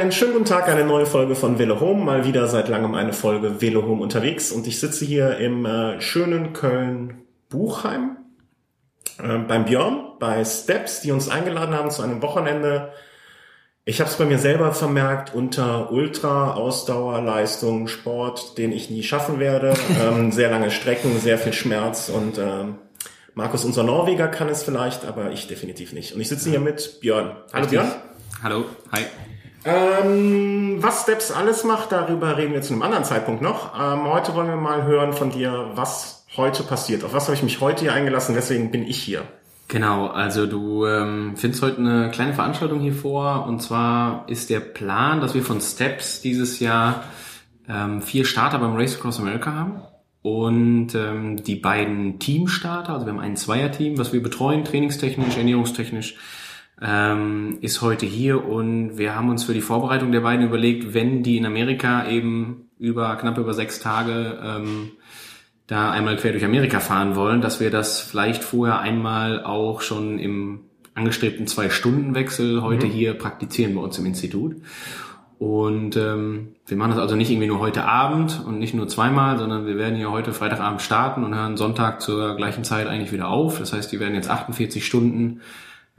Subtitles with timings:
[0.00, 2.02] Einen schönen guten Tag, eine neue Folge von Velo Home.
[2.02, 6.00] Mal wieder seit langem eine Folge Velo Home unterwegs und ich sitze hier im äh,
[6.00, 8.16] schönen Köln-Buchheim
[9.22, 12.94] äh, beim Björn, bei Steps, die uns eingeladen haben zu einem Wochenende.
[13.84, 19.02] Ich habe es bei mir selber vermerkt, unter Ultra, Ausdauer, Leistung, Sport, den ich nie
[19.02, 19.74] schaffen werde.
[20.02, 22.76] ähm, sehr lange Strecken, sehr viel Schmerz und ähm,
[23.34, 26.14] Markus, unser Norweger, kann es vielleicht, aber ich definitiv nicht.
[26.14, 27.36] Und ich sitze hier mit Björn.
[27.52, 27.68] Hallo Richtig.
[27.68, 27.92] Björn.
[28.42, 29.02] Hallo, hi.
[29.64, 33.78] Ähm, was Steps alles macht, darüber reden wir zu einem anderen Zeitpunkt noch.
[33.78, 37.04] Ähm, heute wollen wir mal hören von dir, was heute passiert.
[37.04, 39.22] Auf was habe ich mich heute hier eingelassen, deswegen bin ich hier.
[39.68, 44.60] Genau, also du ähm, findest heute eine kleine Veranstaltung hier vor und zwar ist der
[44.60, 47.04] Plan, dass wir von Steps dieses Jahr
[47.68, 49.82] ähm, vier Starter beim Race Across America haben
[50.22, 56.16] und ähm, die beiden Teamstarter, also wir haben ein Zweierteam, was wir betreuen, trainingstechnisch, ernährungstechnisch,
[56.82, 61.22] ähm, ist heute hier und wir haben uns für die Vorbereitung der beiden überlegt, wenn
[61.22, 64.92] die in Amerika eben über knapp über sechs Tage ähm,
[65.66, 70.18] da einmal quer durch Amerika fahren wollen, dass wir das vielleicht vorher einmal auch schon
[70.18, 70.60] im
[70.94, 72.90] angestrebten Zwei-Stunden-Wechsel heute Mhm.
[72.90, 74.56] hier praktizieren bei uns im Institut.
[75.38, 79.38] Und ähm, wir machen das also nicht irgendwie nur heute Abend und nicht nur zweimal,
[79.38, 83.28] sondern wir werden hier heute Freitagabend starten und hören Sonntag zur gleichen Zeit eigentlich wieder
[83.28, 83.58] auf.
[83.58, 85.40] Das heißt, die werden jetzt 48 Stunden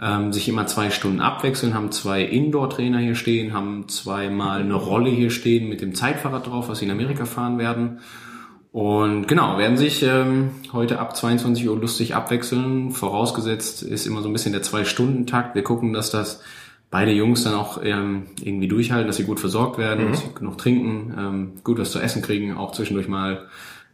[0.02, 5.12] ähm, sich immer zwei Stunden abwechseln, haben zwei Indoor-Trainer hier stehen, haben zweimal eine Rolle
[5.12, 8.00] hier stehen mit dem Zeitfahrrad drauf, was sie in Amerika fahren werden.
[8.72, 12.92] Und genau, werden sich ähm, heute ab 22 Uhr lustig abwechseln.
[12.92, 15.56] Vorausgesetzt ist immer so ein bisschen der Zwei-Stunden-Takt.
[15.56, 16.42] Wir gucken, dass das
[16.90, 20.58] beide Jungs dann auch ähm, irgendwie durchhalten, dass sie gut versorgt werden, dass sie genug
[20.58, 23.48] trinken, ähm, gut was zu essen kriegen, auch zwischendurch mal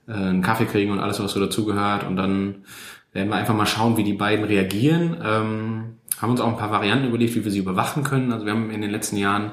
[0.08, 2.06] äh, einen Kaffee kriegen und alles, was so dazugehört.
[2.06, 2.64] Und dann
[3.14, 5.18] werden wir einfach mal schauen, wie die beiden reagieren.
[5.24, 5.84] Ähm,
[6.22, 8.32] haben uns auch ein paar Varianten überlegt, wie wir sie überwachen können.
[8.32, 9.52] Also wir haben in den letzten Jahren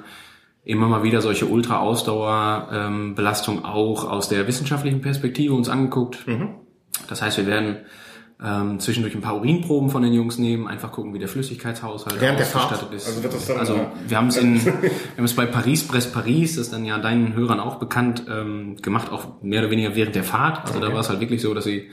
[0.65, 6.25] immer mal wieder solche Ultra-Ausdauer-Belastung auch aus der wissenschaftlichen Perspektive uns angeguckt.
[7.09, 7.79] Das heißt, wir werden
[8.43, 12.39] ähm, zwischendurch ein paar Urinproben von den Jungs nehmen, einfach gucken, wie der Flüssigkeitshaushalt Während
[12.39, 12.65] der Fahrt?
[12.65, 13.07] ausgestattet ist.
[13.07, 14.73] Also wird das dann, also wir haben es in, wir
[15.17, 18.77] haben es bei Paris Brest Paris, das ist dann ja deinen Hörern auch bekannt, ähm,
[18.83, 20.67] gemacht, auch mehr oder weniger während der Fahrt.
[20.67, 21.91] Also da war es halt wirklich so, dass sie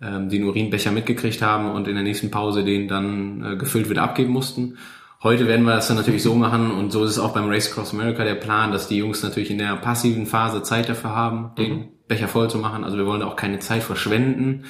[0.00, 4.32] den Urinbecher mitgekriegt haben und in der nächsten Pause den dann äh, gefüllt wieder abgeben
[4.32, 4.78] mussten.
[5.22, 7.70] Heute werden wir das dann natürlich so machen und so ist es auch beim Race
[7.70, 11.50] Across America der Plan, dass die Jungs natürlich in der passiven Phase Zeit dafür haben,
[11.58, 12.84] den Becher voll zu machen.
[12.84, 14.64] Also wir wollen auch keine Zeit verschwenden.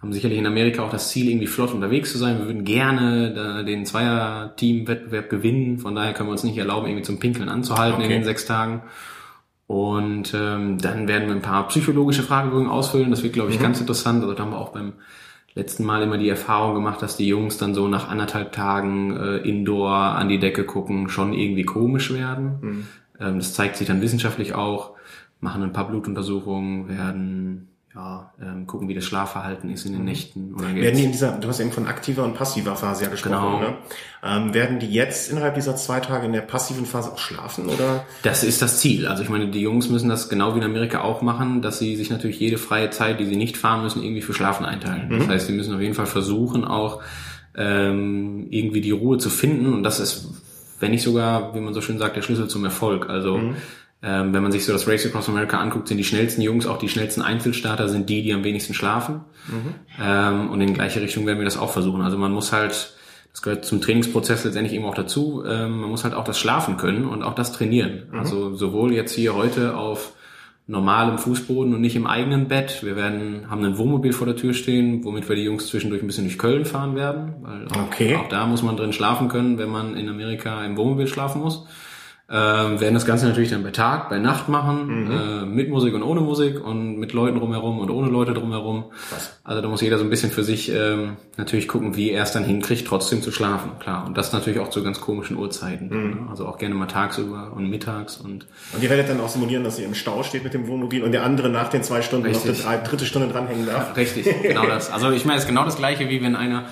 [0.00, 2.38] Haben sicherlich in Amerika auch das Ziel, irgendwie flott unterwegs zu sein.
[2.38, 5.78] Wir würden gerne da, den Zweier-Team-Wettbewerb gewinnen.
[5.78, 8.14] Von daher können wir uns nicht erlauben, irgendwie zum Pinkeln anzuhalten in Okay.
[8.14, 8.82] den sechs Tagen.
[9.72, 13.10] Und ähm, dann werden wir ein paar psychologische Fragebögen ausfüllen.
[13.10, 14.20] Das wird, glaube ich, ganz interessant.
[14.20, 14.92] Also da haben wir auch beim
[15.54, 19.38] letzten Mal immer die Erfahrung gemacht, dass die Jungs dann so nach anderthalb Tagen äh,
[19.38, 22.86] Indoor an die Decke gucken, schon irgendwie komisch werden.
[23.18, 24.90] Ähm, das zeigt sich dann wissenschaftlich auch.
[25.40, 30.54] Machen ein paar Blutuntersuchungen, werden ja ähm, gucken, wie das Schlafverhalten ist in den Nächten.
[30.54, 33.10] Und dann Werden die in dieser, du hast eben von aktiver und passiver Phase ja
[33.10, 33.60] gesprochen, Genau.
[33.60, 33.74] ne?
[34.22, 38.04] Ähm, werden die jetzt innerhalb dieser zwei Tage in der passiven Phase auch schlafen oder?
[38.22, 39.06] Das ist das Ziel.
[39.06, 41.96] Also ich meine, die Jungs müssen das genau wie in Amerika auch machen, dass sie
[41.96, 45.10] sich natürlich jede freie Zeit, die sie nicht fahren müssen, irgendwie für Schlafen einteilen.
[45.18, 47.02] Das heißt, sie müssen auf jeden Fall versuchen, auch
[47.54, 49.72] ähm, irgendwie die Ruhe zu finden.
[49.74, 50.28] Und das ist,
[50.80, 53.08] wenn nicht sogar, wie man so schön sagt, der Schlüssel zum Erfolg.
[53.10, 53.40] Also
[54.02, 56.78] ähm, wenn man sich so das Race Across America anguckt, sind die schnellsten Jungs, auch
[56.78, 59.20] die schnellsten Einzelstarter, sind die, die am wenigsten schlafen.
[60.00, 62.02] Ähm, und in gleiche Richtung werden wir das auch versuchen.
[62.02, 62.94] Also man muss halt,
[63.32, 66.76] das gehört zum Trainingsprozess letztendlich eben auch dazu, ähm, man muss halt auch das Schlafen
[66.76, 68.04] können und auch das trainieren.
[68.12, 70.12] Also sowohl jetzt hier heute auf
[70.68, 72.82] normalem Fußboden und nicht im eigenen Bett.
[72.84, 76.06] Wir werden, haben ein Wohnmobil vor der Tür stehen, womit wir die Jungs zwischendurch ein
[76.06, 77.34] bisschen durch Köln fahren werden.
[77.42, 78.16] Weil auch, Okay.
[78.16, 81.66] auch da muss man drin schlafen können, wenn man in Amerika im Wohnmobil schlafen muss.
[82.30, 86.02] Ähm, werden das Ganze natürlich dann bei Tag, bei Nacht machen, äh, mit Musik und
[86.02, 88.84] ohne Musik und mit Leuten drumherum und ohne Leute drumherum.
[89.44, 92.32] Also da muss jeder so ein bisschen für sich ähm, natürlich gucken, wie er es
[92.32, 94.06] dann hinkriegt, trotzdem zu schlafen, klar.
[94.06, 95.88] Und das natürlich auch zu ganz komischen Uhrzeiten.
[95.88, 96.26] ne?
[96.30, 99.78] Also auch gerne mal tagsüber und mittags und Und ihr werdet dann auch simulieren, dass
[99.78, 102.34] ihr im Stau steht mit dem Wohnmobil und der andere nach den zwei Stunden noch
[102.34, 102.56] Richtig.
[102.58, 103.94] die drei- dritte Stunde dranhängen darf.
[103.94, 104.90] Richtig, genau das.
[104.90, 106.64] Also ich meine, es ist genau das gleiche, wie wenn einer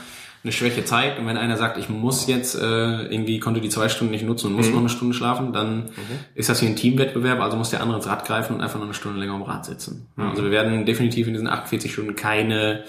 [0.43, 2.61] eine Schwäche zeigt und wenn einer sagt, ich muss jetzt äh,
[3.05, 5.91] irgendwie konnte die zwei Stunden nicht nutzen und muss noch eine Stunde schlafen, dann
[6.35, 8.87] ist das hier ein Teamwettbewerb, also muss der andere ins Rad greifen und einfach noch
[8.87, 10.07] eine Stunde länger am Rad sitzen.
[10.17, 12.85] Also wir werden definitiv in diesen 48 Stunden keine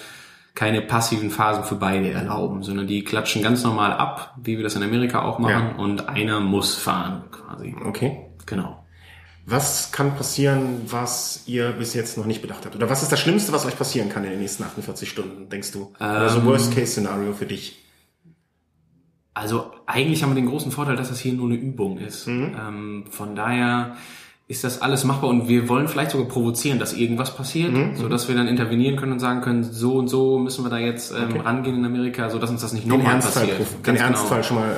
[0.54, 4.76] keine passiven Phasen für beide erlauben, sondern die klatschen ganz normal ab, wie wir das
[4.76, 5.82] in Amerika auch machen, Ja.
[5.82, 7.74] und einer muss fahren quasi.
[7.86, 8.18] Okay.
[8.46, 8.81] Genau.
[9.46, 12.76] Was kann passieren, was ihr bis jetzt noch nicht bedacht habt?
[12.76, 15.72] Oder was ist das Schlimmste, was euch passieren kann in den nächsten 48 Stunden, denkst
[15.72, 15.92] du?
[16.00, 17.84] Also Worst-Case-Szenario für dich.
[19.34, 22.28] Also eigentlich haben wir den großen Vorteil, dass das hier nur eine Übung ist.
[22.28, 22.56] Mhm.
[22.60, 23.96] Ähm, von daher
[24.52, 27.96] ist das alles machbar und wir wollen vielleicht sogar provozieren, dass irgendwas passiert, Mhm.
[27.96, 30.78] so dass wir dann intervenieren können und sagen können, so und so müssen wir da
[30.78, 33.58] jetzt ähm, rangehen in Amerika, so dass uns das nicht Den nochmal Ernstfall passiert.
[33.58, 33.76] prüfen.
[33.78, 34.08] Den Ganz genau.
[34.10, 34.70] Ernstfall schon mal.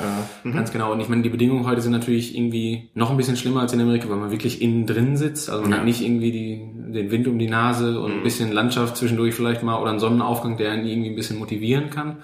[0.44, 0.52] Äh, mhm.
[0.54, 0.92] Ganz genau.
[0.92, 3.80] Und ich meine, die Bedingungen heute sind natürlich irgendwie noch ein bisschen schlimmer als in
[3.80, 5.50] Amerika, weil man wirklich innen drin sitzt.
[5.50, 5.76] Also man Ja.
[5.78, 9.62] hat nicht irgendwie die, den Wind um die Nase und ein bisschen Landschaft zwischendurch vielleicht
[9.64, 12.18] mal oder einen Sonnenaufgang, der einen irgendwie ein bisschen motivieren kann.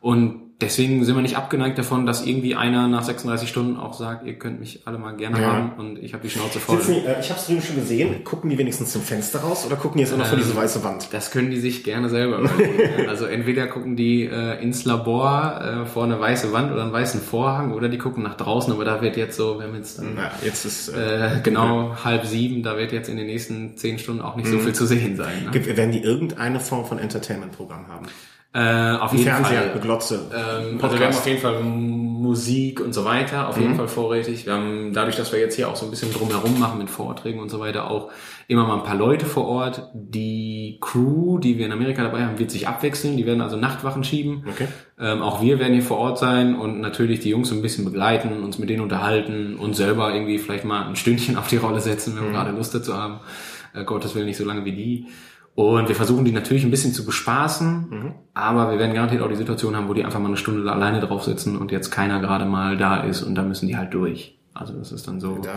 [0.00, 4.26] Und deswegen sind wir nicht abgeneigt davon, dass irgendwie einer nach 36 Stunden auch sagt,
[4.26, 5.52] ihr könnt mich alle mal gerne Ja.
[5.52, 6.78] haben und ich habe die Schnauze voll.
[6.80, 8.24] Sitzen äh, ich habe es drüben schon gesehen.
[8.24, 10.82] Gucken die wenigstens zum Fenster raus oder gucken die jetzt auch noch vor diese weiße
[10.82, 11.08] Wand?
[11.12, 13.08] Das können die sich gerne selber überlegen.
[13.08, 17.20] also entweder gucken die äh, ins Labor äh, vor eine weiße Wand oder einen weißen
[17.20, 20.14] Vorhang oder die gucken nach draußen, aber da wird jetzt so, wir haben jetzt dann
[20.16, 20.88] Na, jetzt ist.
[20.88, 24.48] Äh, äh, genau halb sieben, da wird jetzt in den nächsten zehn Stunden auch nicht
[24.48, 25.44] so viel zu sehen sein.
[25.44, 25.50] Ne?
[25.52, 28.06] gibt- werden die irgendeine Form von Entertainment-Programm haben?
[28.54, 29.70] Äh, auf jeden Fernseher, Fall.
[29.74, 33.88] Beglotze, Ähm, also wir haben auf jeden Fall Musik und so weiter, auf jeden Fall
[33.88, 34.46] vorrätig.
[34.46, 37.40] Wir haben dadurch, dass wir jetzt hier auch so ein bisschen drumherum machen mit Vorträgen
[37.40, 38.10] und so weiter, auch
[38.48, 39.90] immer mal ein paar Leute vor Ort.
[39.92, 43.16] Die Crew, die wir in Amerika dabei haben, wird sich abwechseln.
[43.16, 44.44] Die werden also Nachtwachen schieben.
[44.48, 44.66] Okay.
[44.98, 48.42] Ähm, auch wir werden hier vor Ort sein und natürlich die Jungs ein bisschen begleiten,
[48.42, 52.16] uns mit denen unterhalten und selber irgendwie vielleicht mal ein Stündchen auf die Rolle setzen,
[52.16, 53.20] wenn wir gerade Lust dazu haben.
[53.74, 55.06] Äh, Gottes Willen nicht so lange wie die.
[55.58, 59.34] Und wir versuchen die natürlich ein bisschen zu bespaßen, aber wir werden garantiert auch die
[59.34, 62.44] Situation haben, wo die einfach mal eine Stunde alleine drauf sitzen und jetzt keiner gerade
[62.44, 64.38] mal da ist und da müssen die halt durch.
[64.54, 65.38] Also das ist dann so.
[65.38, 65.54] Da,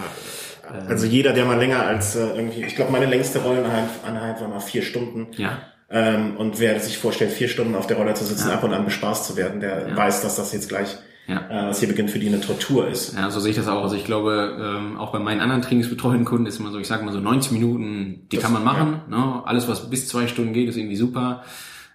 [0.88, 4.60] also jeder, der mal länger als äh, irgendwie, ich glaube, meine längste Rolleneinheit war mal
[4.60, 5.28] vier Stunden.
[5.38, 5.60] Ja.
[5.92, 8.86] Ähm, und wer sich vorstellt, vier Stunden auf der Rolle zu sitzen, ab und an
[8.86, 10.98] bespaßt zu werden, der weiß, dass das jetzt gleich,
[11.28, 11.38] Ja.
[11.50, 13.16] äh, was hier beginnt, für die eine Tortur ist.
[13.16, 13.84] Ja, so sehe ich das auch.
[13.84, 17.06] Also ich glaube, ähm, auch bei meinen anderen trainingsbetreuten Kunden ist immer so, ich sage
[17.06, 19.02] mal so 90 Minuten, die Das- kann man machen.
[19.10, 19.42] Ne?
[19.46, 21.44] Alles, was bis zwei Stunden geht, ist irgendwie super.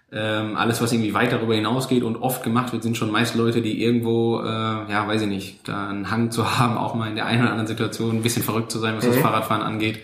[0.09, 3.61] Ähm, alles, was irgendwie weit darüber hinausgeht und oft gemacht wird, sind schon meist Leute,
[3.61, 7.15] die irgendwo, äh, ja, weiß ich nicht, da einen Hang zu haben, auch mal in
[7.15, 9.99] der einen oder anderen Situation ein bisschen verrückt zu sein, was das Fahrradfahren angeht.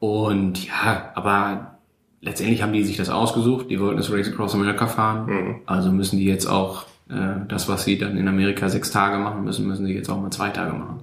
[0.00, 1.78] Und ja, aber
[2.20, 3.70] letztendlich haben die sich das ausgesucht.
[3.70, 5.60] Die wollten das Race Across America fahren.
[5.66, 9.66] Also müssen die jetzt auch das, was sie dann in Amerika sechs Tage machen müssen,
[9.66, 11.00] müssen sie jetzt auch mal zwei Tage machen.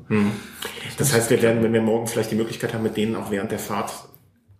[0.98, 3.52] Das heißt, wir werden, wenn wir morgen vielleicht die Möglichkeit haben, mit denen auch während
[3.52, 3.92] der Fahrt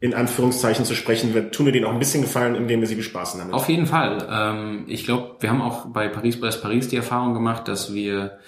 [0.02, 2.96] in Anführungszeichen zu sprechen, wir tun wir denen auch ein bisschen gefallen, indem wir sie
[2.96, 3.54] bespaßen damit.
[3.54, 4.28] Auf jeden Fall.
[4.32, 8.40] Ähm, ich glaube, wir haben auch bei Paris Brest Paris die Erfahrung gemacht, dass wir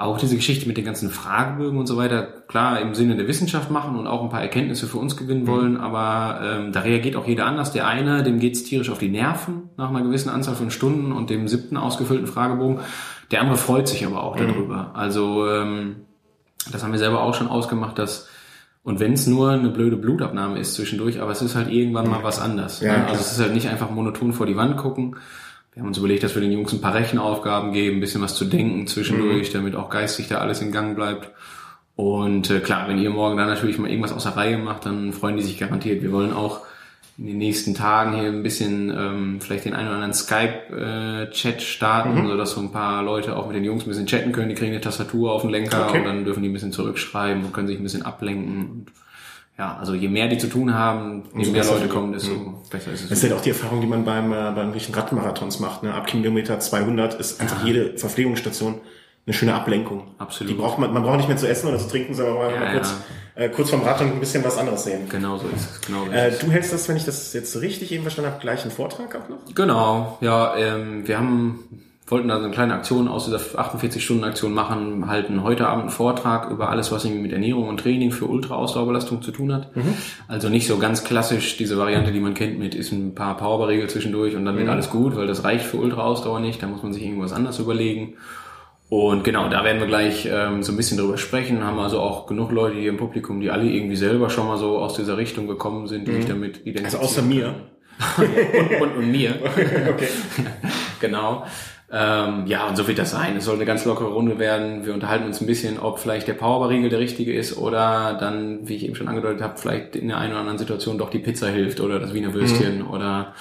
[0.00, 3.70] auch diese Geschichte mit den ganzen Fragebögen und so weiter klar im Sinne der Wissenschaft
[3.70, 7.26] machen und auch ein paar Erkenntnisse für uns gewinnen wollen, aber ähm, da reagiert auch
[7.26, 7.72] jeder anders.
[7.72, 11.30] Der eine, dem geht's tierisch auf die Nerven nach einer gewissen Anzahl von Stunden und
[11.30, 12.80] dem siebten ausgefüllten Fragebogen.
[13.30, 14.90] Der andere freut sich aber auch darüber.
[14.94, 15.96] Also ähm,
[16.72, 18.28] das haben wir selber auch schon ausgemacht, dass
[18.82, 22.22] und wenn es nur eine blöde Blutabnahme ist zwischendurch, aber es ist halt irgendwann mal
[22.22, 22.80] was anders.
[22.80, 23.06] Ja, ne?
[23.08, 25.16] Also es ist halt nicht einfach monoton vor die Wand gucken.
[25.72, 28.34] Wir haben uns überlegt, dass wir den Jungs ein paar Rechenaufgaben geben, ein bisschen was
[28.34, 31.30] zu denken zwischendurch, damit auch geistig da alles in Gang bleibt.
[31.96, 35.12] Und äh, klar, wenn ihr morgen dann natürlich mal irgendwas aus der Reihe macht, dann
[35.12, 36.02] freuen die sich garantiert.
[36.02, 36.60] Wir wollen auch
[37.18, 42.26] in den nächsten Tagen hier ein bisschen ähm, vielleicht den einen oder anderen Skype-Chat starten,
[42.26, 44.48] sodass so ein paar Leute auch mit den Jungs ein bisschen chatten können.
[44.48, 45.98] Die kriegen eine Tastatur auf den Lenker Okay.
[45.98, 48.70] und dann dürfen die ein bisschen zurückschreiben und können sich ein bisschen ablenken.
[48.70, 48.86] Und
[49.60, 51.64] ja, also je mehr die zu tun haben, je Umso mehr.
[51.64, 52.30] Leute kommen, desto
[52.70, 53.08] besser ist es.
[53.10, 55.82] Das ist halt auch die Erfahrung, die man beim, äh, beim Riechen Radmarathons macht.
[55.82, 55.92] Ne?
[55.92, 58.80] Ab Kilometer 200 ist einfach jede Verpflegungsstation
[59.26, 60.14] eine schöne Ablenkung.
[60.16, 60.50] Absolut.
[60.50, 62.58] Die braucht man, man braucht nicht mehr zu essen oder zu trinken, sondern man Ja,
[62.60, 62.94] mal kurz,
[63.36, 63.42] ja.
[63.42, 65.06] äh, kurz vorm Rad und ein bisschen was anderes sehen.
[65.10, 65.80] Genau so ist es.
[65.82, 68.40] Genau so Äh, du hältst das, wenn ich das jetzt so richtig eben verstanden habe,
[68.40, 69.54] gleich einen Vortrag auch noch?
[69.54, 71.64] Genau, ja, ähm, wir haben
[72.10, 76.50] wollten da so eine kleine Aktion aus dieser 48-Stunden-Aktion machen, halten heute Abend einen Vortrag
[76.50, 79.70] über alles, was irgendwie mit Ernährung und Training für Ultra-Ausdauerbelastung zu tun hat.
[80.28, 83.88] Also nicht so ganz klassisch diese Variante, die man kennt mit ist ein paar Powerregel
[83.88, 86.92] zwischendurch und dann wird alles gut, weil das reicht für Ultra-Ausdauer nicht, da muss man
[86.92, 88.14] sich irgendwas anderes überlegen.
[88.90, 91.64] Und genau, da werden wir gleich ähm, so ein bisschen drüber sprechen.
[91.64, 94.78] Haben also auch genug Leute hier im Publikum, die alle irgendwie selber schon mal so
[94.78, 96.84] aus dieser Richtung gekommen sind, die sich damit identifizieren.
[96.86, 97.54] Also außer mir.
[98.18, 99.38] und, und, und mir.
[101.00, 101.44] genau.
[101.92, 103.36] Ähm, ja, und so wird das sein.
[103.36, 104.86] Es soll eine ganz lockere Runde werden.
[104.86, 108.76] Wir unterhalten uns ein bisschen, ob vielleicht der Powerbar-Riegel der richtige ist oder dann, wie
[108.76, 111.48] ich eben schon angedeutet habe, vielleicht in der einen oder anderen Situation doch die Pizza
[111.48, 113.34] hilft oder das Wiener Würstchen oder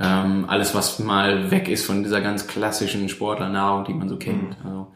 [0.00, 4.56] ähm, alles, was mal weg ist von dieser ganz klassischen Sportlernahrung, die man so kennt.
[4.64, 4.88] Also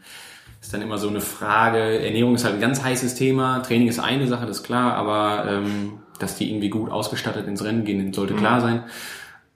[0.59, 1.77] ist dann immer so eine Frage.
[1.77, 3.59] Ernährung ist halt ein ganz heißes Thema.
[3.59, 7.63] Training ist eine Sache, das ist klar, aber ähm, dass die irgendwie gut ausgestattet ins
[7.63, 8.83] Rennen gehen, sollte klar sein.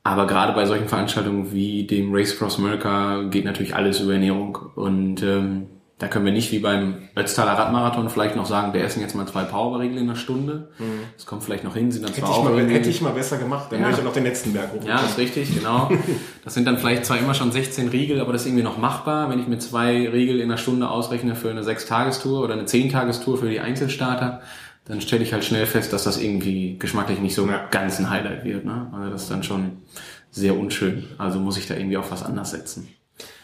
[0.03, 4.57] Aber gerade bei solchen Veranstaltungen wie dem Race Across America geht natürlich alles über Ernährung.
[4.75, 5.67] Und ähm,
[6.01, 9.27] Da können wir nicht wie beim Ötztaler Radmarathon vielleicht noch sagen, wir essen jetzt mal
[9.27, 10.69] zwei Powerregeln in einer Stunde.
[10.79, 11.03] Mhm.
[11.15, 13.37] Das kommt vielleicht noch hin, sind dann hätte zwar ich, mal, hätte ich mal besser
[13.37, 13.87] gemacht, dann ja.
[13.87, 14.83] wäre ich noch den nächsten Berg hoch.
[14.83, 15.91] Ja, das ist richtig, genau.
[16.43, 19.29] Das sind dann vielleicht zwar immer schon 16 Riegel, aber das ist irgendwie noch machbar,
[19.29, 23.37] wenn ich mir zwei Riegel in einer Stunde ausrechne für eine Sechstagestour oder eine Zehntagestour
[23.37, 24.41] für die Einzelstarter,
[24.85, 27.67] dann stelle ich halt schnell fest, dass das irgendwie geschmacklich nicht so ja.
[27.71, 28.65] ganz ein Highlight wird.
[28.65, 28.91] Ne?
[28.93, 29.83] Also das ist dann schon
[30.31, 31.07] sehr unschön.
[31.17, 32.87] Also muss ich da irgendwie auf was anders setzen.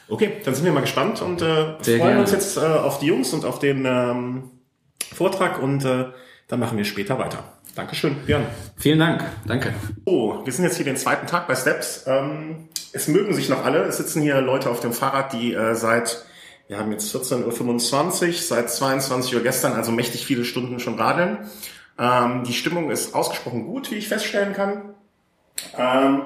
[0.10, 2.20] Okay, dann sind wir mal gespannt und äh, freuen gerne.
[2.22, 4.44] uns jetzt äh, auf die Jungs und auf den ähm,
[5.14, 6.06] Vortrag und äh,
[6.48, 7.44] dann machen wir später weiter.
[7.76, 8.46] Dankeschön, Björn.
[8.78, 9.24] Vielen Dank.
[9.46, 9.74] Danke.
[10.06, 12.06] Oh, wir sind jetzt hier den zweiten Tag bei Steps.
[12.08, 13.84] Ähm, es mögen sich noch alle.
[13.84, 16.26] Es sitzen hier Leute auf dem Fahrrad, die äh, seit,
[16.68, 21.50] wir haben jetzt 14.25 Uhr, seit 22 Uhr gestern, also mächtig viele Stunden schon radeln.
[21.98, 24.94] Ähm, die Stimmung ist ausgesprochen gut, wie ich feststellen kann.
[25.78, 26.24] Ähm,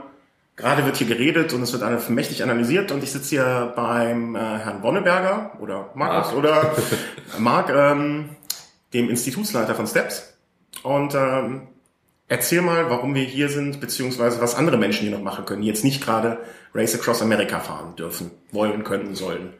[0.57, 4.35] Gerade wird hier geredet und es wird alles mächtig analysiert und ich sitze hier beim
[4.35, 6.37] äh, Herrn Bonneberger oder Markus Mark.
[6.37, 6.75] oder
[7.39, 8.29] Marc, ähm,
[8.93, 10.37] dem Institutsleiter von Steps.
[10.83, 11.67] Und ähm,
[12.27, 15.67] erzähl mal, warum wir hier sind, beziehungsweise was andere Menschen hier noch machen können, die
[15.67, 16.39] jetzt nicht gerade
[16.75, 19.53] Race Across America fahren dürfen, wollen, könnten, sollen.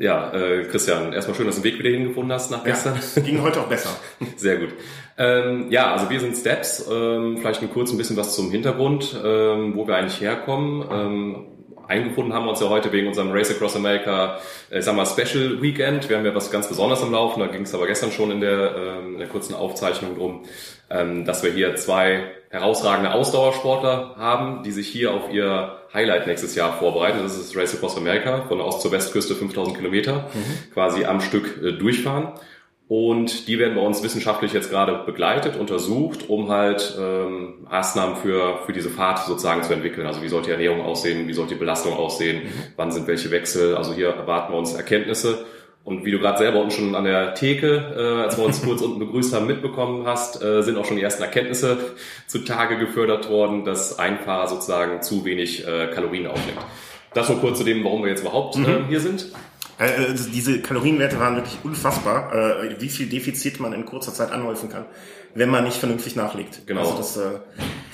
[0.00, 2.98] Ja, äh, Christian, erstmal schön, dass du den Weg wieder hingefunden hast nach gestern.
[3.16, 3.90] Ja, ging heute auch besser.
[4.36, 4.70] Sehr gut.
[5.16, 6.88] Ähm, ja, also wir sind Steps.
[6.90, 10.84] Ähm, vielleicht ein kurz ein bisschen was zum Hintergrund, ähm, wo wir eigentlich herkommen.
[10.90, 11.46] Ähm,
[11.88, 14.38] eingefunden haben wir uns ja heute wegen unserem Race Across America,
[14.70, 16.08] äh, sagen wir Special Weekend.
[16.08, 17.40] Wir haben ja was ganz Besonderes am Laufen.
[17.40, 20.44] Da ging es aber gestern schon in der, ähm, in der kurzen Aufzeichnung drum,
[20.90, 26.54] ähm, dass wir hier zwei herausragende Ausdauersportler haben, die sich hier auf ihr Highlight nächstes
[26.54, 27.18] Jahr vorbereiten.
[27.22, 30.72] Das ist das Race Across America, von Ost- zur Westküste 5000 Kilometer, mhm.
[30.72, 32.32] quasi am Stück äh, durchfahren.
[32.88, 38.60] Und die werden bei uns wissenschaftlich jetzt gerade begleitet, untersucht, um halt ähm, Maßnahmen für,
[38.64, 40.06] für diese Fahrt sozusagen zu entwickeln.
[40.06, 42.50] Also wie sollte die Ernährung aussehen, wie sollte die Belastung aussehen, mhm.
[42.76, 43.76] wann sind welche Wechsel.
[43.76, 45.44] Also hier erwarten wir uns Erkenntnisse.
[45.88, 48.82] Und wie du gerade selber unten schon an der Theke, äh, als wir uns kurz
[48.82, 51.78] unten begrüßt haben, mitbekommen hast, äh, sind auch schon die ersten Erkenntnisse
[52.26, 56.58] zutage gefördert worden, dass ein Fahrer sozusagen zu wenig äh, Kalorien aufnimmt.
[57.14, 58.66] Das nur kurz zu dem, warum wir jetzt überhaupt mhm.
[58.66, 59.32] äh, hier sind.
[59.78, 64.68] Also diese Kalorienwerte waren wirklich unfassbar, äh, wie viel Defizit man in kurzer Zeit anhäufen
[64.68, 64.84] kann,
[65.34, 66.66] wenn man nicht vernünftig nachlegt.
[66.66, 66.80] Genau.
[66.80, 67.18] Also das,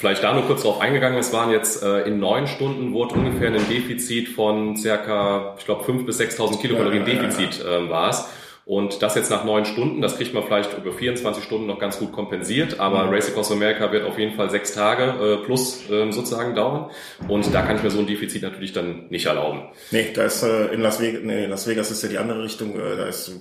[0.04, 1.18] Vielleicht da nur kurz drauf eingegangen.
[1.18, 5.82] Es waren jetzt äh, in neun Stunden wurde ungefähr ein Defizit von circa, ich glaube,
[5.82, 7.64] fünf bis 6.000 Kilokalorien Defizit.
[7.66, 8.28] Ähm, war es.
[8.66, 11.99] Und das jetzt nach neun Stunden, das kriegt man vielleicht über 24 Stunden noch ganz
[11.99, 13.14] gut kompensiert, aber mhm.
[13.14, 16.90] Race Across America wird auf jeden Fall sechs Tage äh, plus ähm, sozusagen dauern.
[17.26, 19.62] Und da kann ich mir so ein Defizit natürlich dann nicht erlauben.
[19.90, 22.78] Nee, da ist äh, in Las Vegas, nee, Las Vegas ist ja die andere Richtung,
[22.78, 23.40] äh, da ist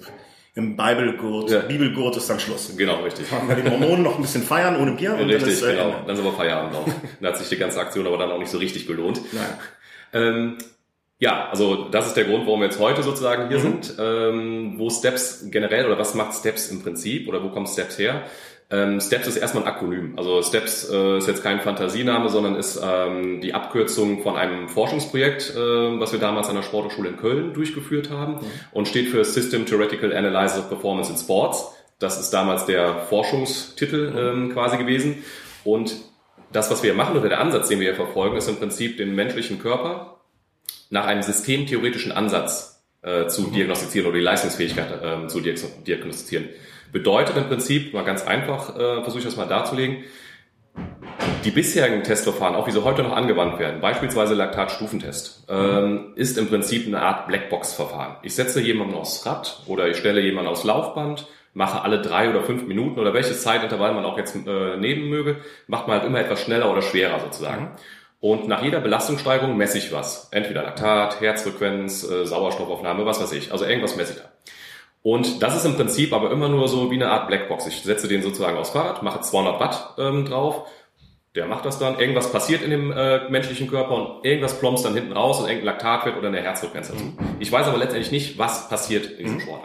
[0.55, 1.60] im Bibelgurt, ja.
[1.62, 2.75] Bibelgurt ist dann Schluss.
[2.77, 3.31] Genau, richtig.
[3.31, 5.13] Machen wir die Mormonen noch ein bisschen feiern ohne Bier.
[5.13, 5.95] Und richtig, dann ist, äh, genau.
[6.05, 6.86] Dann ist aber Feierabend auch.
[7.19, 9.19] dann hat sich die ganze Aktion aber dann auch nicht so richtig gelohnt.
[9.31, 9.57] Nein.
[10.13, 10.57] Ähm,
[11.17, 13.81] ja, also das ist der Grund, warum wir jetzt heute sozusagen hier mhm.
[13.81, 13.95] sind.
[13.98, 18.24] Ähm, wo Steps generell oder was macht Steps im Prinzip oder wo kommt Steps her?
[18.70, 20.17] Ähm, Steps ist erstmal ein Akronym.
[20.17, 25.51] Also Steps äh, ist jetzt kein Fantasiename, sondern ist ähm, die Abkürzung von einem Forschungsprojekt,
[25.55, 28.51] äh, was wir damals an der Sporthochschule in Köln durchgeführt haben mhm.
[28.72, 31.67] und steht für System Theoretical Analysis of Performance in Sports.
[32.00, 34.17] Das ist damals der Forschungstitel mhm.
[34.17, 35.24] ähm, quasi gewesen.
[35.63, 35.96] Und
[36.51, 39.13] das, was wir machen oder der Ansatz, den wir hier verfolgen, ist im Prinzip den
[39.15, 40.22] menschlichen Körper
[40.89, 43.53] nach einem systemtheoretischen Ansatz äh, zu mhm.
[43.53, 46.50] diagnostizieren oder die Leistungsfähigkeit äh, zu diagnostizieren.
[46.93, 50.03] Bedeutet im Prinzip, mal ganz einfach, äh, versuche ich das mal darzulegen,
[51.43, 56.47] die bisherigen Testverfahren, auch wie sie heute noch angewandt werden, beispielsweise Laktatstufentest, ähm, ist im
[56.47, 58.17] Prinzip eine Art Blackbox-Verfahren.
[58.21, 62.43] Ich setze jemanden aufs Rad oder ich stelle jemanden aufs Laufband, mache alle drei oder
[62.43, 66.19] fünf Minuten oder welches Zeitintervall man auch jetzt äh, nehmen möge, macht man halt immer
[66.19, 67.71] etwas schneller oder schwerer sozusagen.
[68.19, 70.29] Und nach jeder Belastungssteigerung messe ich was.
[70.31, 73.51] Entweder Laktat, Herzfrequenz, äh, Sauerstoffaufnahme, was weiß ich.
[73.51, 74.32] Also irgendwas messe ich da.
[75.03, 77.67] Und das ist im Prinzip aber immer nur so wie eine Art Blackbox.
[77.67, 80.65] Ich setze den sozusagen aufs Fahrrad, mache 200 Watt ähm, drauf.
[81.36, 82.00] Der macht das dann.
[82.00, 85.65] Irgendwas passiert in dem äh, menschlichen Körper und irgendwas plumpst dann hinten raus und irgendein
[85.65, 87.13] Laktat wird oder eine Herzfrequenz dazu.
[87.39, 89.41] Ich weiß aber letztendlich nicht, was passiert in diesem mhm.
[89.41, 89.62] Sport.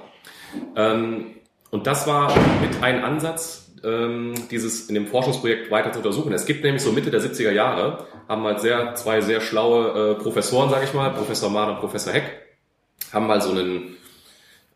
[0.76, 1.34] Ähm,
[1.70, 6.32] und das war mit einem Ansatz, ähm, dieses in dem Forschungsprojekt weiter zu untersuchen.
[6.32, 10.14] Es gibt nämlich so Mitte der 70er Jahre, haben halt sehr, zwei sehr schlaue äh,
[10.14, 12.24] Professoren, sage ich mal, Professor Mahn und Professor Heck,
[13.12, 13.96] haben mal so einen,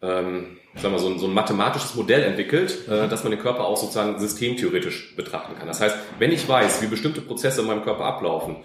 [0.02, 3.64] ähm, sagen wir, so ein, so ein mathematisches Modell entwickelt, äh, dass man den Körper
[3.64, 5.68] auch sozusagen systemtheoretisch betrachten kann.
[5.68, 8.56] Das heißt, wenn ich weiß, wie bestimmte Prozesse in meinem Körper ablaufen,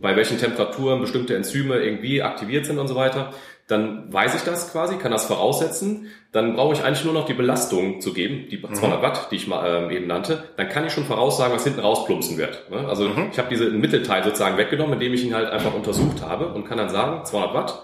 [0.00, 3.32] bei welchen Temperaturen bestimmte Enzyme irgendwie aktiviert sind und so weiter,
[3.66, 6.06] dann weiß ich das quasi, kann das voraussetzen.
[6.30, 9.02] Dann brauche ich eigentlich nur noch die Belastung zu geben, die 200 mhm.
[9.02, 10.44] Watt, die ich mal ähm, eben nannte.
[10.56, 12.70] Dann kann ich schon voraussagen, was hinten rausplumpsen wird.
[12.70, 12.86] Ne?
[12.88, 13.30] Also mhm.
[13.32, 16.78] ich habe diesen Mittelteil sozusagen weggenommen, indem ich ihn halt einfach untersucht habe und kann
[16.78, 17.82] dann sagen, 200 Watt,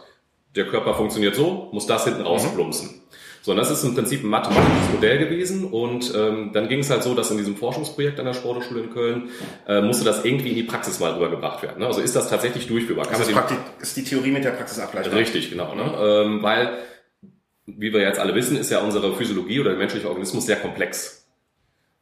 [0.54, 2.96] der Körper funktioniert so, muss das hinten rausplumpsen.
[2.96, 3.01] Mhm.
[3.42, 7.02] Sondern das ist im Prinzip ein mathematisches Modell gewesen und ähm, dann ging es halt
[7.02, 9.30] so, dass in diesem Forschungsprojekt an der Sporthochschule in Köln
[9.66, 11.80] äh, musste das irgendwie in die Praxis mal rübergebracht werden.
[11.80, 11.86] Ne?
[11.86, 13.06] Also ist das tatsächlich durchführbar?
[13.06, 15.18] Kann also man ist, ist die Theorie mit der Praxis abgleichbar?
[15.18, 15.74] Richtig, genau.
[15.74, 15.92] Ne?
[16.00, 16.78] Ähm, weil,
[17.66, 21.21] wie wir jetzt alle wissen, ist ja unsere Physiologie oder der menschliche Organismus sehr komplex.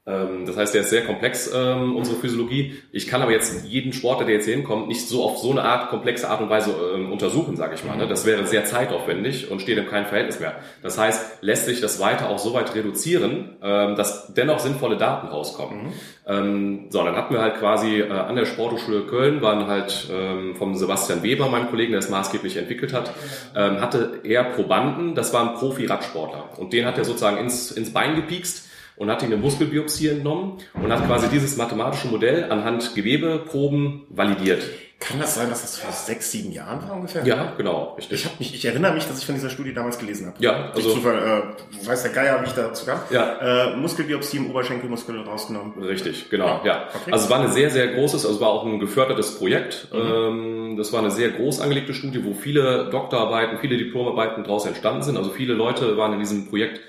[0.07, 2.75] Ähm, das heißt, der ist sehr komplex, ähm, unsere Physiologie.
[2.91, 5.63] Ich kann aber jetzt jeden Sportler, der jetzt hier hinkommt, nicht so auf so eine
[5.63, 7.99] Art, komplexe Art und Weise ähm, untersuchen, sage ich mal.
[7.99, 8.09] Ne?
[8.09, 10.55] Das wäre sehr zeitaufwendig und steht in keinem Verhältnis mehr.
[10.83, 15.27] Das heißt, lässt sich das weiter auch so weit reduzieren, ähm, dass dennoch sinnvolle Daten
[15.27, 15.83] rauskommen.
[15.83, 15.93] Mhm.
[16.27, 20.57] Ähm, so, dann hatten wir halt quasi äh, an der Sporthochschule Köln, waren halt ähm,
[20.57, 23.13] vom Sebastian Weber, meinem Kollegen, der es maßgeblich entwickelt hat,
[23.55, 26.59] ähm, hatte er Probanden, das war ein Profi-Radsportler.
[26.59, 28.70] Und den hat er sozusagen ins, ins Bein gepiekst
[29.01, 34.63] und hat ihm eine Muskelbiopsie entnommen und hat quasi dieses mathematische Modell anhand Gewebeproben validiert.
[34.99, 37.25] Kann das sein, dass das vor sechs, sieben Jahren war ungefähr?
[37.25, 37.95] Ja, genau.
[37.97, 38.21] Richtig.
[38.21, 40.37] Ich, hab mich, ich erinnere mich, dass ich von dieser Studie damals gelesen habe.
[40.41, 40.93] Ja, also...
[40.93, 43.01] Zufall, äh, weiß der Geier, wie ich dazu kam.
[43.09, 43.71] Ja.
[43.71, 45.83] Äh, Muskelbiopsie im Oberschenkelmuskel rausgenommen.
[45.83, 46.61] Richtig, genau.
[46.65, 46.89] Ja.
[46.95, 47.13] Okay.
[47.13, 49.89] Also es war ein sehr, sehr großes, also es war auch ein gefördertes Projekt.
[49.95, 49.99] Mhm.
[49.99, 55.03] Ähm, das war eine sehr groß angelegte Studie, wo viele Doktorarbeiten, viele Diplomarbeiten daraus entstanden
[55.03, 55.17] sind.
[55.17, 56.83] Also viele Leute waren in diesem Projekt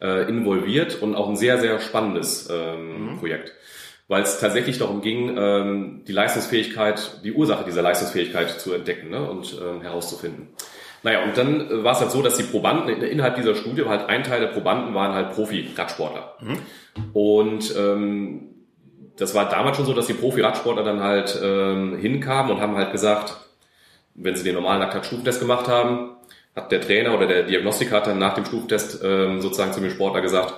[0.00, 3.18] äh, involviert und auch ein sehr, sehr spannendes ähm, mhm.
[3.18, 3.52] Projekt.
[4.06, 9.28] Weil es tatsächlich darum ging, ähm, die Leistungsfähigkeit, die Ursache dieser Leistungsfähigkeit zu entdecken ne,
[9.28, 10.48] und ähm, herauszufinden.
[11.02, 14.08] Naja, und dann äh, war es halt so, dass die Probanden innerhalb dieser Studie, halt
[14.08, 16.34] ein Teil der Probanden waren halt Profi-Radsportler.
[16.40, 16.58] Mhm.
[17.12, 18.48] Und ähm,
[19.16, 22.92] das war damals schon so, dass die Profi-Radsportler dann halt ähm, hinkamen und haben halt
[22.92, 23.36] gesagt,
[24.14, 26.16] wenn sie den normalen Laktatstufentest gemacht haben,
[26.58, 29.90] hat der Trainer oder der Diagnostiker hat dann nach dem Stufentest ähm, sozusagen zu dem
[29.90, 30.54] Sportler gesagt,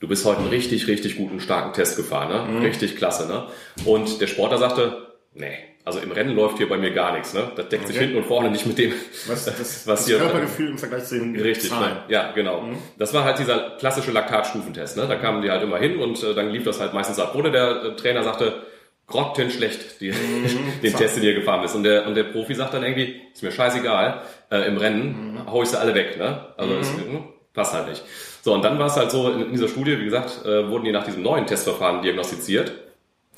[0.00, 2.58] du bist heute einen richtig, richtig guten, starken Test gefahren, ne?
[2.58, 2.64] Mhm.
[2.64, 3.46] Richtig klasse, ne?
[3.84, 7.52] Und der Sportler sagte, nee, also im Rennen läuft hier bei mir gar nichts, ne?
[7.56, 7.92] Das deckt okay.
[7.92, 8.92] sich hinten und vorne nicht mit dem,
[9.26, 10.18] was, das, was das hier.
[10.18, 11.94] Körpergefühl im Vergleich zu den Richtig, Zahlen.
[11.94, 12.02] Ne?
[12.08, 12.62] ja, genau.
[12.62, 12.78] Mhm.
[12.98, 15.06] Das war halt dieser klassische Laktatstufentest, ne?
[15.06, 17.34] Da kamen die halt immer hin und äh, dann lief das halt meistens ab.
[17.34, 18.62] Oder der äh, Trainer sagte,
[19.06, 21.74] grottenschlecht, die, mhm, den Test, den ihr gefahren bist.
[21.74, 25.50] Und der, und der Profi sagt dann irgendwie, ist mir scheißegal, äh, im Rennen mhm.
[25.50, 26.46] hau ich sie alle weg, ne?
[26.56, 27.12] Also mhm.
[27.12, 28.02] hm, passt halt nicht.
[28.42, 30.92] So, und dann war es halt so, in, dieser Studie, wie gesagt, äh, wurden die
[30.92, 32.72] nach diesem neuen Testverfahren diagnostiziert.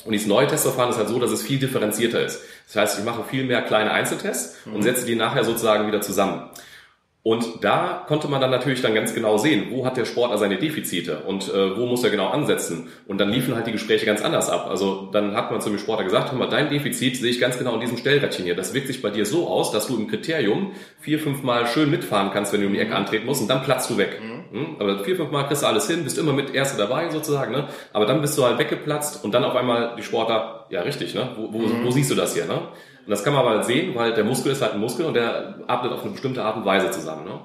[0.04, 2.42] Und dieses neue Testverfahren ist halt so, dass es viel differenzierter ist.
[2.66, 4.82] Das heißt, ich mache viel mehr kleine Einzeltests und mhm.
[4.82, 6.50] setze die nachher sozusagen wieder zusammen.
[7.26, 10.58] Und da konnte man dann natürlich dann ganz genau sehen, wo hat der Sportler seine
[10.58, 12.86] Defizite und äh, wo muss er genau ansetzen.
[13.08, 14.68] Und dann liefen halt die Gespräche ganz anders ab.
[14.70, 17.58] Also dann hat man zu dem Sportler gesagt, hör mal, dein Defizit sehe ich ganz
[17.58, 18.54] genau in diesem Stellrädchen hier.
[18.54, 21.90] Das wirkt sich bei dir so aus, dass du im Kriterium vier, fünf Mal schön
[21.90, 24.20] mitfahren kannst, wenn du um die Ecke antreten musst und dann platzt du weg.
[24.22, 24.56] Mhm.
[24.56, 24.76] Hm?
[24.78, 27.50] Aber vier, fünf Mal kriegst du alles hin, bist immer mit Erste dabei sozusagen.
[27.50, 27.66] Ne?
[27.92, 31.30] Aber dann bist du halt weggeplatzt und dann auf einmal die Sportler, ja richtig, ne?
[31.36, 31.84] wo, wo, mhm.
[31.84, 32.44] wo siehst du das hier?
[32.44, 32.68] Ne?
[33.06, 35.60] Und das kann man mal sehen, weil der Muskel ist halt ein Muskel und der
[35.68, 37.24] atmet auf eine bestimmte Art und Weise zusammen.
[37.24, 37.40] Ne?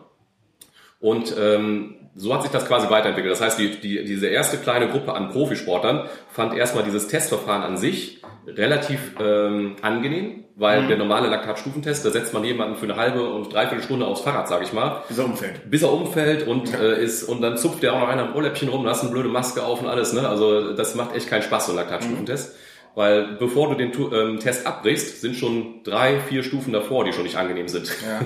[0.99, 3.31] Und ähm, so hat sich das quasi weiterentwickelt.
[3.31, 7.77] Das heißt, die, die, diese erste kleine Gruppe an Profisportlern fand erstmal dieses Testverfahren an
[7.77, 10.87] sich relativ ähm, angenehm, weil mhm.
[10.87, 14.47] der normale Laktatstufentest, da setzt man jemanden für eine halbe und dreiviertel Stunde aufs Fahrrad,
[14.47, 15.03] sage ich mal.
[15.07, 15.69] Bis er umfällt.
[15.69, 16.79] Bis er umfällt und ja.
[16.79, 19.29] äh, ist und dann zupft der auch noch einer im Ohrläppchen rum, lass eine blöde
[19.29, 20.13] Maske auf und alles.
[20.13, 20.27] Ne?
[20.27, 22.53] Also das macht echt keinen Spaß, so ein Laktatstufentest.
[22.53, 22.70] Mhm.
[22.93, 27.23] Weil bevor du den ähm, Test abbrichst, sind schon drei, vier Stufen davor, die schon
[27.23, 27.87] nicht angenehm sind.
[27.87, 28.25] Ja.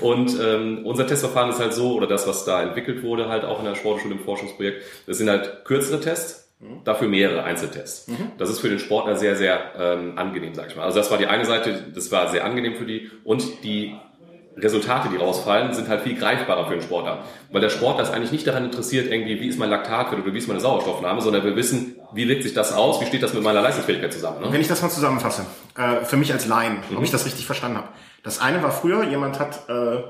[0.00, 3.60] Und ähm, unser Testverfahren ist halt so, oder das, was da entwickelt wurde, halt auch
[3.60, 6.82] in der Sportschule im Forschungsprojekt, das sind halt kürzere Tests, mhm.
[6.84, 8.08] dafür mehrere Einzeltests.
[8.08, 8.32] Mhm.
[8.36, 10.84] Das ist für den Sportler sehr, sehr ähm, angenehm, sag ich mal.
[10.84, 13.10] Also das war die eine Seite, das war sehr angenehm für die.
[13.22, 13.94] Und die
[14.62, 17.24] Resultate, die rausfallen, sind halt viel greifbarer für den Sportler.
[17.50, 20.38] Weil der Sportler ist eigentlich nicht daran interessiert, irgendwie, wie ist mein Laktatwert oder wie
[20.38, 23.42] ist meine Sauerstoffnahme, sondern wir wissen, wie wirkt sich das aus, wie steht das mit
[23.42, 24.40] meiner Leistungsfähigkeit zusammen.
[24.40, 24.52] Ne?
[24.52, 25.46] Wenn ich das mal zusammenfasse,
[25.76, 26.96] äh, für mich als Laien, mhm.
[26.96, 27.88] ob ich das richtig verstanden habe.
[28.22, 30.02] Das eine war früher, jemand hat äh,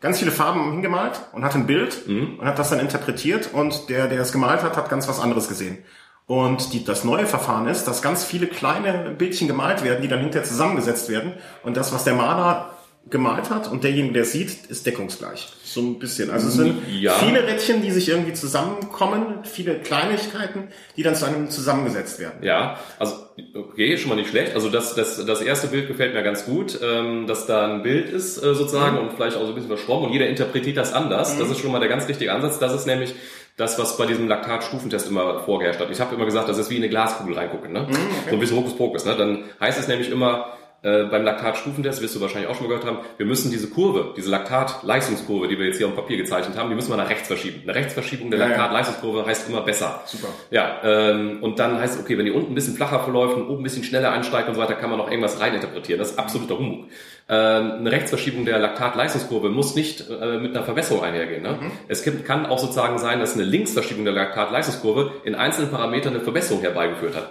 [0.00, 2.38] ganz viele Farben hingemalt und hat ein Bild mhm.
[2.40, 5.48] und hat das dann interpretiert und der, der es gemalt hat, hat ganz was anderes
[5.48, 5.78] gesehen.
[6.26, 10.20] Und die, das neue Verfahren ist, dass ganz viele kleine Bildchen gemalt werden, die dann
[10.20, 11.34] hinterher zusammengesetzt werden.
[11.62, 12.70] Und das, was der Maler
[13.10, 15.48] gemalt hat und derjenige, der sieht, ist deckungsgleich.
[15.64, 16.30] So ein bisschen.
[16.30, 17.12] Also es sind ja.
[17.14, 22.42] viele Rädchen, die sich irgendwie zusammenkommen, viele Kleinigkeiten, die dann zu einem zusammengesetzt werden.
[22.42, 23.14] Ja, also
[23.54, 24.54] okay, schon mal nicht schlecht.
[24.54, 28.08] Also das, das, das erste Bild gefällt mir ganz gut, ähm, dass da ein Bild
[28.08, 29.02] ist äh, sozusagen mhm.
[29.02, 31.34] und vielleicht auch so ein bisschen verschwommen und jeder interpretiert das anders.
[31.34, 31.40] Mhm.
[31.40, 32.58] Das ist schon mal der ganz richtige Ansatz.
[32.58, 33.14] Das ist nämlich
[33.56, 35.90] das, was bei diesem Laktatstufentest immer vorgeherrscht hat.
[35.90, 37.72] Ich habe immer gesagt, das ist wie in eine Glaskugel reingucken.
[37.72, 37.80] Ne?
[37.80, 37.98] Mhm, okay.
[38.28, 39.04] So ein bisschen Hokuspokus.
[39.04, 39.16] Ne?
[39.16, 42.86] Dann heißt es nämlich immer, äh, beim Laktatstufentest, wirst du wahrscheinlich auch schon mal gehört
[42.86, 46.56] haben, wir müssen diese Kurve, diese Laktatleistungskurve, die wir jetzt hier auf dem Papier gezeichnet
[46.56, 47.62] haben, die müssen wir nach rechts verschieben.
[47.62, 48.46] Eine Rechtsverschiebung der Ja.
[48.48, 50.02] Laktatleistungskurve heißt immer besser.
[50.06, 50.28] Super.
[50.50, 53.48] Ja, ähm, und dann heißt es, okay, wenn die unten ein bisschen flacher verläuft und
[53.48, 55.98] oben ein bisschen schneller ansteigt und so weiter, kann man noch irgendwas reininterpretieren.
[55.98, 56.88] Das ist absoluter Humbug.
[57.28, 61.42] Ähm, eine Rechtsverschiebung der Laktatleistungskurve muss nicht äh, mit einer Verbesserung einhergehen.
[61.42, 61.58] Ne?
[61.86, 66.22] Es gibt, kann auch sozusagen sein, dass eine Linksverschiebung der Laktatleistungskurve in einzelnen Parametern eine
[66.24, 67.30] Verbesserung herbeigeführt hat.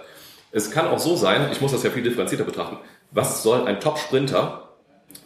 [0.50, 2.78] Es kann auch so sein, ich muss das ja viel differenzierter betrachten,
[3.12, 4.68] was soll ein Top-Sprinter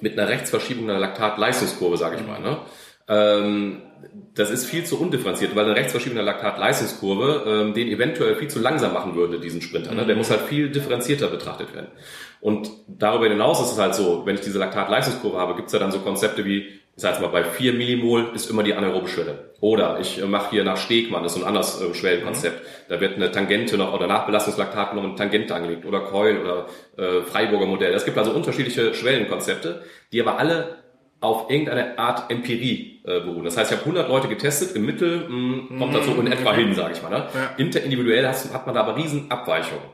[0.01, 2.59] mit einer Rechtsverschiebung der Laktatleistungskurve, sage ich mal, ne?
[3.09, 3.83] Ähm,
[4.35, 8.59] das ist viel zu undifferenziert, weil eine Rechtsverschiebung der Laktatleistungskurve ähm, den eventuell viel zu
[8.59, 9.95] langsam machen würde, diesen Sprinter.
[9.95, 10.07] Ne?
[10.07, 11.89] Der muss halt viel differenzierter betrachtet werden.
[12.41, 15.79] Und darüber hinaus ist es halt so, wenn ich diese Laktatleistungskurve habe, gibt es ja
[15.79, 19.07] dann so Konzepte wie, ich sag jetzt mal, bei 4 Millimol ist immer die anaerobe
[19.07, 19.53] Schwelle.
[19.61, 22.63] Oder ich äh, mache hier nach Stegmann, das ist so ein anderes äh, Schwellenkonzept.
[22.89, 27.23] Da wird eine Tangente noch, oder Nachbelastungslaktat noch eine Tangente angelegt, oder Keul, oder äh,
[27.23, 27.93] Freiburger Modell.
[27.93, 30.77] Es gibt also unterschiedliche Schwellenkonzepte, die aber alle
[31.21, 33.45] auf irgendeine Art Empirie äh, beruhen.
[33.45, 36.55] Das heißt, ich habe 100 Leute getestet, im Mittel mh, kommt das so in etwa
[36.55, 37.11] hin, sage ich mal.
[37.11, 37.29] Ne?
[37.35, 37.51] Ja.
[37.59, 39.85] Interindividuell hast, hat man da aber riesen Abweichungen.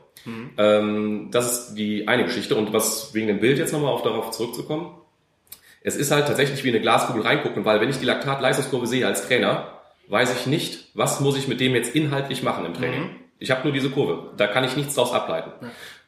[0.57, 2.55] Ähm, das ist die eine Geschichte.
[2.55, 4.95] Und was wegen dem Bild jetzt nochmal auf darauf zurückzukommen,
[5.83, 9.27] es ist halt tatsächlich wie eine Glaskugel reingucken, weil wenn ich die Laktatleistungskurve sehe als
[9.27, 9.67] Trainer,
[10.07, 13.09] weiß ich nicht, was muss ich mit dem jetzt inhaltlich machen im Training.
[13.39, 14.31] Ich habe nur diese Kurve.
[14.37, 15.51] Da kann ich nichts daraus ableiten.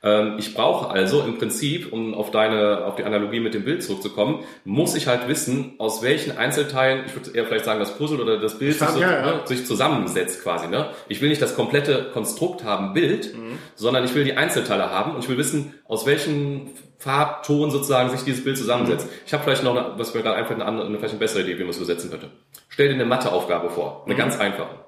[0.03, 3.83] Ähm, ich brauche also im Prinzip, um auf deine, auf die Analogie mit dem Bild
[3.83, 8.21] zurückzukommen, muss ich halt wissen, aus welchen Einzelteilen, ich würde eher vielleicht sagen, das Puzzle
[8.21, 9.25] oder das Bild sich, so, Ja, ja.
[9.25, 10.67] Ne, sich zusammensetzt quasi.
[10.67, 10.91] Ne?
[11.09, 13.33] Ich will nicht das komplette Konstrukt haben, Bild,
[13.73, 18.21] sondern ich will die Einzelteile haben und ich will wissen, aus welchen Farbton sozusagen sich
[18.23, 19.07] dieses Bild zusammensetzt.
[19.25, 21.41] Ich habe vielleicht noch, eine, was mir gerade einfällt, eine, andere, eine, vielleicht eine bessere
[21.41, 22.29] Idee, wie man es übersetzen könnte.
[22.69, 24.85] Stell dir eine Matheaufgabe vor, eine ganz einfache.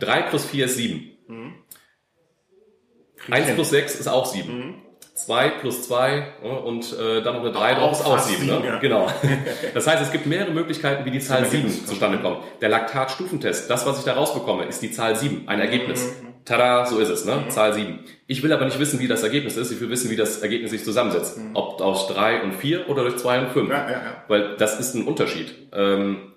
[0.00, 1.10] 3 plus 4 ist 7.
[3.30, 4.82] 1 plus 6 ist auch 7.
[5.14, 8.46] 2 plus 2 ja, und äh, dann noch eine 3 drauf ist auch fast 7.
[8.46, 8.52] Ne?
[8.52, 8.78] sieben, ja.
[8.78, 9.06] Genau.
[9.74, 12.38] Das heißt, es gibt mehrere Möglichkeiten, wie die Zahl 7 zustande kommt.
[12.60, 16.12] Der Laktatstufentest, das, was ich da rausbekomme, ist die Zahl 7, ein Ergebnis.
[16.44, 17.44] Tada, so ist es, ne?
[17.48, 18.00] Zahl 7.
[18.26, 19.70] Ich will aber nicht wissen, wie das Ergebnis ist.
[19.70, 21.38] Ich will wissen, wie das Ergebnis sich zusammensetzt.
[21.54, 23.70] Ob aus 3 und 4 oder durch 2 und 5.
[23.70, 24.24] Ja, ja, ja.
[24.28, 25.54] Weil das ist ein Unterschied.
[25.72, 26.32] Ähm,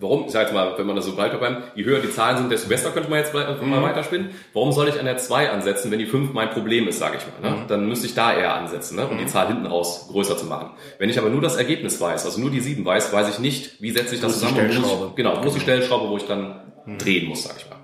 [0.00, 0.24] Warum?
[0.24, 2.50] Ich sage jetzt mal, wenn man das so breiter beim, je höher die Zahlen sind,
[2.50, 4.30] desto besser könnte man jetzt mal mal weiterspinnen.
[4.54, 7.42] Warum soll ich an der 2 ansetzen, wenn die 5 mein Problem ist, sage ich
[7.42, 7.50] mal.
[7.50, 7.64] Ne?
[7.68, 9.06] Dann müsste ich da eher ansetzen, ne?
[9.06, 10.70] um die Zahl hinten raus größer zu machen.
[10.98, 13.82] Wenn ich aber nur das Ergebnis weiß, also nur die 7 weiß, weiß ich nicht,
[13.82, 14.66] wie setze ich das Wo die zusammen.
[14.68, 15.06] muss Stellschraube?
[15.10, 17.76] ich, genau, wo ist die Stellschraube, wo ich dann drehen muss, sage ich mal.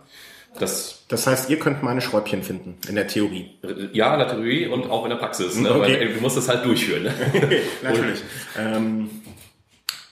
[0.59, 3.51] Das Das heißt, ihr könnt meine Schräubchen finden, in der Theorie.
[3.93, 5.55] ja, in der Theorie und auch in der Praxis.
[5.57, 5.71] Ne?
[5.71, 6.01] Okay.
[6.01, 7.05] Weil du musst das halt durchführen.
[7.05, 7.13] Ne?
[7.83, 8.23] Natürlich.
[8.59, 9.11] Ähm,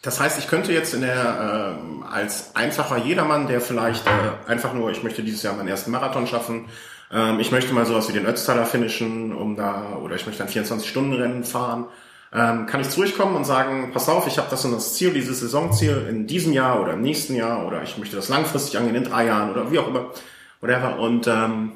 [0.03, 4.73] das heißt, ich könnte jetzt in der ähm, als einfacher Jedermann, der vielleicht äh, einfach
[4.75, 6.67] nur, ich möchte dieses Jahr meinen ersten Marathon schaffen,
[7.11, 10.49] ähm, ich möchte mal sowas wie den Ötztaler finishen, um da oder ich möchte ein
[10.49, 11.87] 24-Stunden-Rennen fahren,
[12.33, 14.95] ähm, kann ich zu euch kommen und sagen, pass auf, ich habe das und das
[14.95, 18.77] Ziel, dieses Saisonziel in diesem Jahr oder im nächsten Jahr oder ich möchte das langfristig
[18.77, 20.11] angehen in drei Jahren oder wie auch immer,
[20.65, 20.99] whatever.
[20.99, 21.73] Und ähm,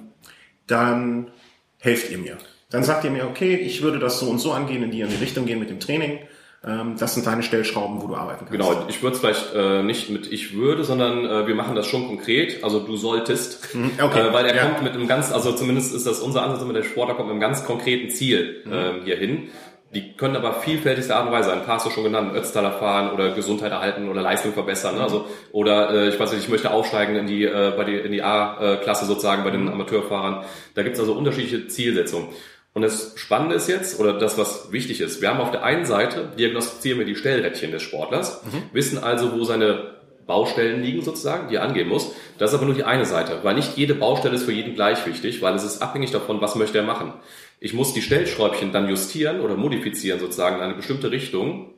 [0.66, 1.31] dann
[1.79, 2.38] helft ihr mir.
[2.70, 5.09] Dann sagt ihr mir, okay, ich würde das so und so angehen, in die in
[5.09, 6.18] die Richtung gehen mit dem Training.
[6.66, 8.53] Ähm, das sind deine Stellschrauben, wo du arbeiten kannst.
[8.53, 11.87] Genau, ich würde es vielleicht äh, nicht mit ich würde, sondern äh, wir machen das
[11.87, 12.64] schon konkret.
[12.64, 13.68] Also du solltest,
[14.03, 14.64] okay, äh, weil er ja.
[14.64, 17.35] kommt mit einem ganz, also zumindest ist das unser Ansatz, mit der Sportler kommt mit
[17.35, 18.72] einem ganz konkreten Ziel Mhm.
[18.72, 19.48] ähm, hier hin.
[19.94, 23.11] Die können aber vielfältigste Art und Weise, ein paar hast du schon genannt, Ötztaler fahren
[23.11, 24.92] oder Gesundheit erhalten oder Leistung verbessern.
[24.92, 24.98] Mhm.
[24.98, 25.05] Ne?
[25.05, 28.12] Also oder äh, ich weiß nicht, ich möchte aufsteigen in die äh, bei die in
[28.12, 29.64] die A-Klasse sozusagen bei Mhm.
[29.66, 30.44] den Amateurfahrern.
[30.74, 32.29] Da gibt es also unterschiedliche Zielsetzungen.
[32.74, 35.85] Und das Spannende ist jetzt, oder das, was wichtig ist, wir haben auf der einen
[35.87, 39.94] Seite, diagnostizieren wir die Stellrädchen des Sportlers, wissen also, wo seine
[40.29, 42.12] Baustellen liegen sozusagen, die er angehen muss.
[42.37, 45.05] Das ist aber nur die eine Seite, weil nicht jede Baustelle ist für jeden gleich
[45.07, 47.14] wichtig, weil es ist abhängig davon, was möchte er machen.
[47.61, 51.75] Ich muss die Stellschräubchen dann justieren oder modifizieren sozusagen in eine bestimmte Richtung,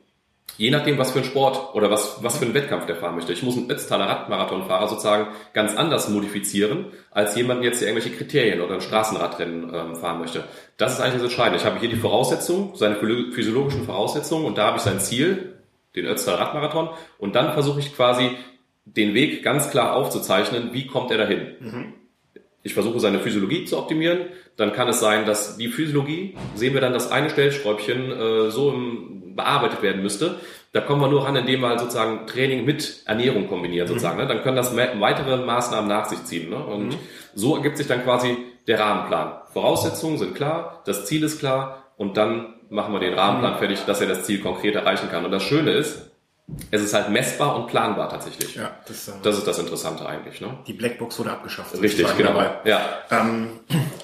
[0.57, 3.33] je nachdem, was für ein Sport oder was, was für einen Wettkampf der fahren möchte.
[3.33, 8.61] Ich muss einen Ötztaler Radmarathonfahrer sozusagen ganz anders modifizieren, als jemand jetzt hier irgendwelche Kriterien
[8.61, 10.43] oder ein Straßenradrennen ähm, fahren möchte.
[10.77, 11.57] Das ist eigentlich das Entscheidende.
[11.59, 15.55] Ich habe hier die Voraussetzungen, seine physio- physiologischen Voraussetzungen und da habe ich sein Ziel,
[15.95, 18.31] den Ötztaler Radmarathon und dann versuche ich quasi
[18.85, 21.93] den Weg ganz klar aufzuzeichnen, wie kommt er dahin.
[22.63, 24.27] Ich versuche seine Physiologie zu optimieren.
[24.55, 28.71] Dann kann es sein, dass die Physiologie, sehen wir dann, dass eine Stellschräubchen äh, so
[28.71, 30.35] im, bearbeitet werden müsste.
[30.73, 34.17] Da kommen wir nur ran, indem wir halt sozusagen Training mit Ernährung kombinieren sozusagen.
[34.17, 34.27] Ne?
[34.27, 36.49] Dann können das weitere Maßnahmen nach sich ziehen.
[36.49, 36.57] Ne?
[36.57, 36.97] Und
[37.33, 39.33] so ergibt sich dann quasi der Rahmenplan.
[39.53, 43.99] Voraussetzungen sind klar, das Ziel ist klar und dann machen wir den Rahmenplan fertig, dass
[43.99, 45.25] er das Ziel konkret erreichen kann.
[45.25, 46.10] Und das Schöne ist,
[46.71, 48.55] es ist halt messbar und planbar tatsächlich.
[48.55, 50.41] Ja, das, äh, Das ist das Interessante eigentlich.
[50.41, 50.57] Ne?
[50.67, 51.79] die Blackbox wurde abgeschafft.
[51.81, 52.33] Richtig, genau.
[52.33, 52.51] dabei.
[52.65, 52.81] Ja.
[53.09, 53.59] Ähm,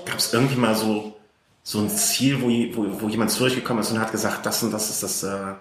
[0.06, 1.18] Gab es irgendwie mal so
[1.68, 4.90] so ein Ziel, wo, wo, wo jemand zurückgekommen ist und hat gesagt, das und das
[4.90, 5.54] ist das, äh,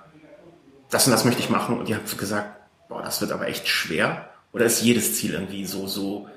[0.88, 2.48] das und das möchte ich machen und ihr habt gesagt,
[2.88, 4.30] boah, das wird aber echt schwer?
[4.52, 6.28] Oder ist jedes Ziel irgendwie so, so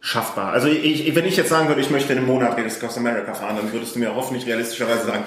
[0.00, 0.52] schaffbar?
[0.52, 3.56] Also ich, wenn ich jetzt sagen würde, ich möchte einen Monat Race Across America fahren,
[3.56, 5.24] dann würdest du mir hoffentlich realistischerweise sagen,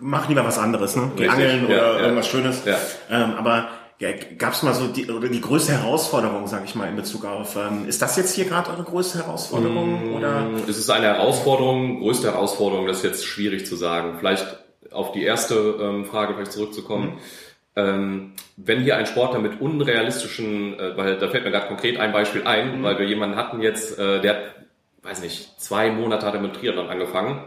[0.00, 1.12] mach lieber was anderes, ne?
[1.16, 2.64] Geh angeln oder ja, irgendwas Schönes.
[2.64, 2.76] Ja.
[3.10, 3.68] Ähm, aber
[4.00, 7.24] ja, gab es mal so die, oder die größte Herausforderung, sage ich mal, in Bezug
[7.24, 10.10] auf, ähm, ist das jetzt hier gerade eure größte Herausforderung?
[10.10, 10.46] Mm, oder?
[10.68, 14.16] Es ist eine Herausforderung, größte Herausforderung, das ist jetzt schwierig zu sagen.
[14.18, 14.58] Vielleicht
[14.90, 17.14] auf die erste ähm, Frage vielleicht zurückzukommen.
[17.14, 17.18] Mhm.
[17.76, 22.12] Ähm, wenn hier ein Sportler mit unrealistischen, äh, weil da fällt mir gerade konkret ein
[22.12, 22.82] Beispiel ein, mhm.
[22.84, 24.42] weil wir jemanden hatten jetzt, äh, der hat,
[25.02, 27.42] weiß nicht, zwei Monate hat er mit Triathlon angefangen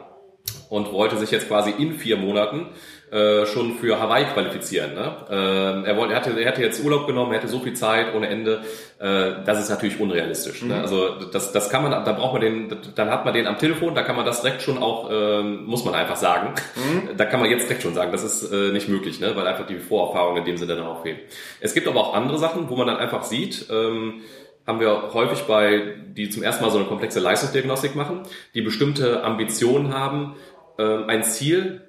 [0.70, 2.68] und wollte sich jetzt quasi in vier Monaten
[3.12, 4.94] äh, schon für Hawaii qualifizieren.
[4.94, 5.16] Ne?
[5.30, 8.14] Äh, er, wollte, er, hatte, er hatte jetzt Urlaub genommen, er hatte so viel Zeit
[8.14, 8.62] ohne Ende.
[9.00, 10.62] Äh, das ist natürlich unrealistisch.
[10.62, 10.68] Ne?
[10.68, 10.74] Mhm.
[10.74, 10.82] Ne?
[10.82, 13.96] Also das, das kann man, da braucht man den, dann hat man den am Telefon,
[13.96, 16.54] da kann man das direkt schon auch, äh, muss man einfach sagen.
[16.76, 17.16] Mhm.
[17.16, 19.34] Da kann man jetzt direkt schon sagen, das ist äh, nicht möglich, ne?
[19.38, 21.20] weil einfach die Vorerfahrung in dem Sinne dann auch fehlt.
[21.62, 24.22] Es gibt aber auch andere Sachen, wo man dann einfach sieht, ähm,
[24.66, 29.24] haben wir häufig bei, die zum ersten Mal so eine komplexe Leistungsdiagnostik machen, die bestimmte
[29.24, 30.36] Ambitionen haben,
[30.78, 31.88] ein Ziel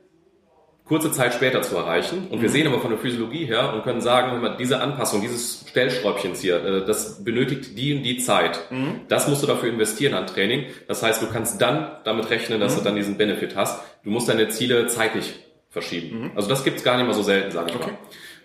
[0.89, 2.29] kurze Zeit später zu erreichen.
[2.31, 2.53] Und wir mhm.
[2.53, 6.85] sehen aber von der Physiologie her und können sagen, diese Anpassung, dieses Stellschräubchens hier, äh,
[6.85, 8.59] das benötigt die und die Zeit.
[8.71, 9.03] Mhm.
[9.09, 10.65] Das musst du dafür investieren an Training.
[10.89, 12.79] Das heißt, du kannst dann damit rechnen, dass mhm.
[12.79, 13.81] du dann diesen Benefit hast.
[14.03, 15.35] Du musst deine Ziele zeitlich
[15.69, 16.23] verschieben.
[16.23, 16.31] Mhm.
[16.35, 17.91] Also das gibt's gar nicht mal so selten, sage ich okay.
[17.91, 17.99] mal.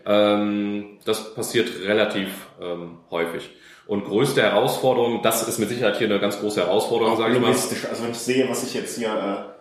[0.06, 2.28] Ähm, das passiert relativ
[2.62, 3.52] ähm, häufig.
[3.86, 7.52] Und größte Herausforderung, das ist mit Sicherheit hier eine ganz große Herausforderung, sage ich mal.
[7.52, 9.08] Also wenn ich sehe, was ich jetzt hier
[9.50, 9.53] äh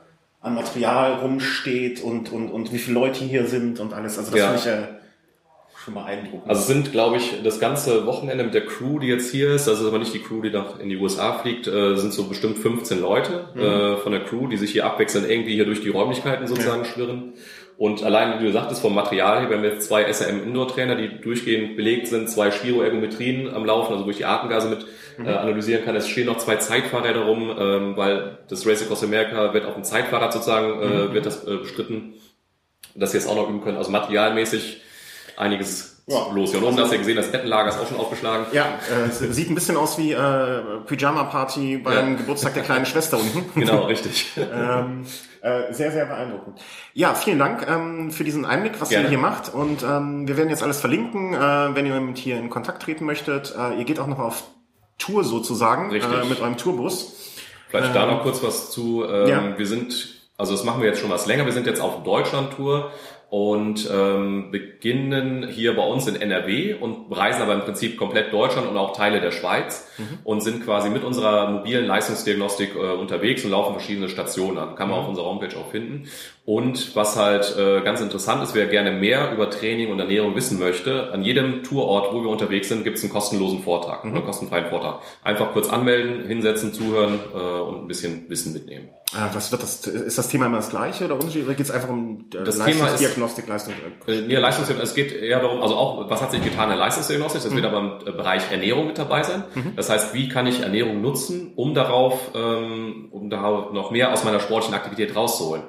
[0.42, 4.18] an Material rumsteht und, und, und wie viele Leute hier sind und alles.
[4.18, 4.52] Also das ja.
[4.52, 4.88] finde ich äh,
[5.84, 6.48] schon beeindruckend.
[6.48, 9.68] Also es sind, glaube ich, das ganze Wochenende mit der Crew, die jetzt hier ist,
[9.68, 12.58] also aber nicht die Crew, die nach in die USA fliegt, äh, sind so bestimmt
[12.58, 13.60] 15 Leute mhm.
[13.60, 16.88] äh, von der Crew, die sich hier abwechselnd irgendwie hier durch die Räumlichkeiten sozusagen ja.
[16.88, 17.34] schwirren.
[17.82, 20.94] Und allein, wie du sagtest, vom Material her, wir haben jetzt zwei SRM Indoor Trainer,
[20.94, 24.86] die durchgehend belegt sind, zwei Spiroergometrien am Laufen, also wo ich die Atemgase mit
[25.18, 25.26] mhm.
[25.26, 25.96] äh, analysieren kann.
[25.96, 29.82] Es stehen noch zwei Zeitfahrräder rum, ähm, weil das Race Across America wird auf dem
[29.82, 31.12] Zeitfahrrad sozusagen, äh, mhm.
[31.12, 32.14] wird das äh, bestritten,
[32.94, 33.78] dass sie jetzt auch noch üben können.
[33.78, 34.80] Also materialmäßig
[35.36, 36.26] einiges ja.
[36.32, 36.52] los.
[36.52, 38.46] Ja, und oben hast du ja gesehen, das Bettenlager ist auch schon aufgeschlagen.
[38.52, 42.16] Ja, äh, sieht ein bisschen aus wie äh, Pyjama-Party beim ja.
[42.16, 43.42] Geburtstag der kleinen Schwester unten.
[43.62, 44.32] Genau, richtig.
[44.36, 45.04] ähm,
[45.40, 46.60] äh, sehr, sehr beeindruckend.
[46.94, 49.04] Ja, vielen Dank ähm, für diesen Einblick, was Gerne.
[49.04, 49.52] ihr hier macht.
[49.52, 51.38] Und ähm, wir werden jetzt alles verlinken, äh,
[51.74, 53.54] wenn ihr mit hier in Kontakt treten möchtet.
[53.56, 54.44] Äh, ihr geht auch noch auf
[54.98, 57.36] Tour sozusagen äh, mit eurem Tourbus.
[57.68, 59.04] Vielleicht äh, da noch kurz was zu.
[59.04, 59.58] Ähm, ja.
[59.58, 61.44] Wir sind, also das machen wir jetzt schon was länger.
[61.44, 62.90] Wir sind jetzt auf Deutschland-Tour
[63.32, 68.68] und ähm, beginnen hier bei uns in NRW und reisen aber im Prinzip komplett Deutschland
[68.68, 70.18] und auch Teile der Schweiz mhm.
[70.22, 74.74] und sind quasi mit unserer mobilen Leistungsdiagnostik äh, unterwegs und laufen verschiedene Stationen an.
[74.74, 75.04] Kann man mhm.
[75.04, 76.10] auf unserer Homepage auch finden.
[76.44, 80.58] Und was halt äh, ganz interessant ist, wer gerne mehr über Training und Ernährung wissen
[80.58, 84.14] möchte, an jedem Tourort, wo wir unterwegs sind, gibt es einen kostenlosen Vortrag, mhm.
[84.14, 85.00] einen kostenfreien Vortrag.
[85.24, 88.90] Einfach kurz anmelden, hinsetzen, zuhören äh, und ein bisschen Wissen mitnehmen.
[89.14, 89.86] Ah, was wird das?
[89.86, 91.46] Ist das Thema immer das gleiche oder unterschiedlich?
[91.46, 93.74] Oder geht es einfach um äh, das Leistungsdiagnostik, Leistung?
[94.06, 95.06] Äh, nee, Leistungsdiagnostik.
[95.06, 97.42] Es geht eher darum, also auch, was hat sich getan in der Leistungsdiagnostik?
[97.42, 97.56] Das mhm.
[97.56, 99.44] wird aber im äh, Bereich Ernährung mit dabei sein.
[99.54, 99.76] Mhm.
[99.76, 104.24] Das heißt, wie kann ich Ernährung nutzen, um darauf, ähm, um da noch mehr aus
[104.24, 105.64] meiner sportlichen Aktivität rauszuholen?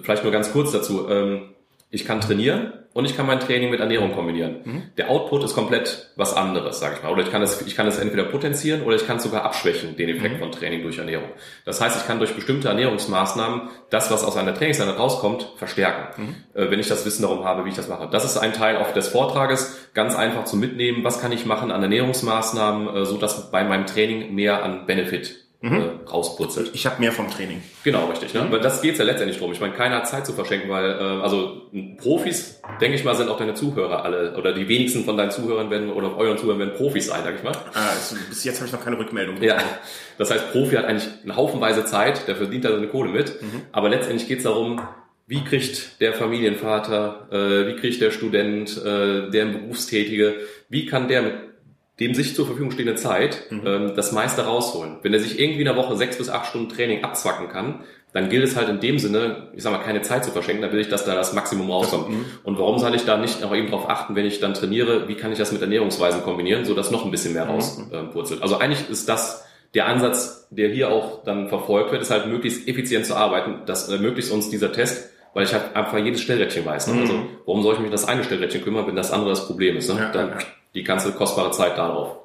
[0.00, 1.08] vielleicht nur ganz kurz dazu.
[1.08, 1.54] Ähm,
[1.90, 4.56] ich kann trainieren und ich kann mein Training mit Ernährung kombinieren.
[4.64, 4.82] Mhm.
[4.96, 7.10] Der Output ist komplett was anderes, sage ich mal.
[7.10, 9.96] Oder ich kann es, ich kann es entweder potenzieren oder ich kann es sogar abschwächen,
[9.96, 10.40] den Effekt mhm.
[10.40, 11.28] von Training durch Ernährung.
[11.64, 16.22] Das heißt, ich kann durch bestimmte Ernährungsmaßnahmen das, was aus einer Trainingseinheit rauskommt, verstärken,
[16.54, 16.60] mhm.
[16.60, 18.08] äh, wenn ich das Wissen darum habe, wie ich das mache.
[18.10, 21.04] Das ist ein Teil auch des Vortrages, ganz einfach zu mitnehmen.
[21.04, 25.42] Was kann ich machen an Ernährungsmaßnahmen, äh, so dass bei meinem Training mehr an Benefit
[25.62, 25.76] mhm.
[25.76, 26.70] äh, rauspurzelt.
[26.74, 27.62] Ich habe mehr vom Training.
[27.84, 28.34] Genau, richtig.
[28.34, 28.42] Ne?
[28.42, 28.52] Mhm.
[28.52, 29.52] Weil das geht's ja letztendlich drum.
[29.52, 31.62] Ich meine, keiner hat Zeit zu verschenken, weil äh, also
[31.98, 35.70] Profis, denke ich mal, sind auch deine Zuhörer alle oder die wenigsten von deinen Zuhörern
[35.70, 37.52] werden oder euren Zuhörern werden Profis sein, sag ich mal.
[37.74, 39.40] Ah, also bis jetzt habe ich noch keine Rückmeldung.
[39.42, 39.58] Ja,
[40.18, 43.62] das heißt, Profi hat eigentlich eine Haufenweise Zeit, der verdient da seine Kohle mit, mhm.
[43.72, 44.80] aber letztendlich geht's darum,
[45.26, 50.34] wie kriegt der Familienvater, äh, wie kriegt der Student, äh, der Berufstätige,
[50.68, 51.34] wie kann der mit
[52.00, 53.62] dem sich zur Verfügung stehende Zeit mhm.
[53.66, 54.96] ähm, das meiste rausholen.
[55.02, 58.28] Wenn er sich irgendwie in der Woche sechs bis acht Stunden Training abzwacken kann, dann
[58.28, 60.80] gilt es halt in dem Sinne, ich sag mal, keine Zeit zu verschenken, dann will
[60.80, 62.10] ich, dass da das Maximum rauskommt.
[62.10, 62.24] Mhm.
[62.44, 65.14] Und warum soll ich da nicht auch eben darauf achten, wenn ich dann trainiere, wie
[65.14, 67.52] kann ich das mit Ernährungsweisen kombinieren, so dass noch ein bisschen mehr mhm.
[67.52, 68.42] rauspurzelt.
[68.42, 69.44] Also eigentlich ist das
[69.74, 73.62] der Ansatz, der hier auch dann verfolgt wird, ist halt möglichst effizient zu arbeiten.
[73.64, 76.88] Das ermöglicht uns dieser Test, weil ich halt einfach jedes Stellrädchen weiß.
[76.88, 76.94] Ne?
[76.94, 77.00] Mhm.
[77.00, 77.14] Also
[77.46, 79.88] warum soll ich mich das eine Stellrädchen kümmern, wenn das andere das Problem ist?
[79.88, 79.98] Ne?
[79.98, 80.34] Ja, dann,
[80.74, 82.16] die ganze kostbare Zeit darauf.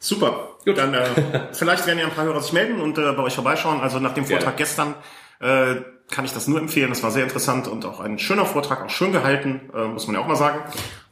[0.00, 0.48] Super.
[0.64, 0.78] Gut.
[0.78, 1.04] Dann äh,
[1.52, 3.80] vielleicht werden ja ein paar Hörer sich melden und äh, bei euch vorbeischauen.
[3.80, 4.58] Also nach dem Vortrag Gerne.
[4.58, 4.94] gestern,
[5.40, 5.76] äh,
[6.10, 6.90] kann ich das nur empfehlen.
[6.90, 10.16] Das war sehr interessant und auch ein schöner Vortrag, auch schön gehalten, äh, muss man
[10.16, 10.60] ja auch mal sagen.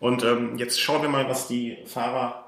[0.00, 2.44] Und ähm, jetzt schauen wir mal, was die Fahrer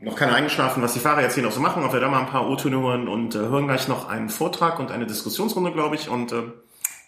[0.00, 2.20] noch keine eingeschlafen, was die Fahrer jetzt hier noch so machen, ob wir da mal
[2.20, 5.96] ein paar O-Töne hören und äh, hören gleich noch einen Vortrag und eine Diskussionsrunde, glaube
[5.96, 6.42] ich, und äh,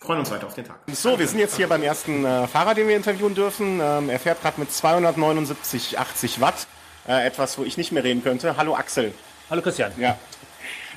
[0.01, 0.81] freuen uns weiter auf den Tag.
[0.91, 3.81] So, wir sind jetzt hier beim ersten äh, Fahrer, den wir interviewen dürfen.
[3.81, 6.67] Ähm, er fährt gerade mit 279, 80 Watt,
[7.07, 8.57] äh, etwas, wo ich nicht mehr reden könnte.
[8.57, 9.13] Hallo Axel.
[9.49, 9.93] Hallo Christian.
[9.97, 10.19] Ja.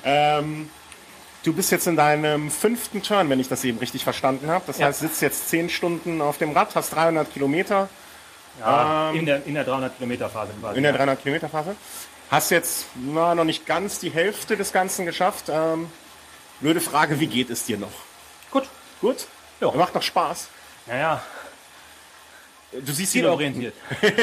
[0.04, 0.68] Ähm,
[1.44, 4.64] du bist jetzt in deinem fünften Turn, wenn ich das eben richtig verstanden habe.
[4.66, 4.86] Das Ja.
[4.86, 7.88] heißt, sitzt jetzt 10 Stunden auf dem Rad, hast 300 Kilometer.
[8.60, 10.76] Ja, Ähm, in, der, in der 300 Kilometer Phase quasi.
[10.76, 11.76] In der 300 Kilometer Phase.
[12.30, 15.46] Hast jetzt na, noch nicht ganz die Hälfte des Ganzen geschafft.
[15.48, 15.88] Ähm,
[16.60, 17.92] blöde Frage, wie geht es dir noch?
[18.50, 18.64] Gut.
[19.00, 19.26] Gut?
[19.60, 19.70] Ja.
[19.72, 20.48] Macht noch Spaß.
[20.86, 21.22] Naja,
[22.84, 23.74] Du siehst zielorientiert.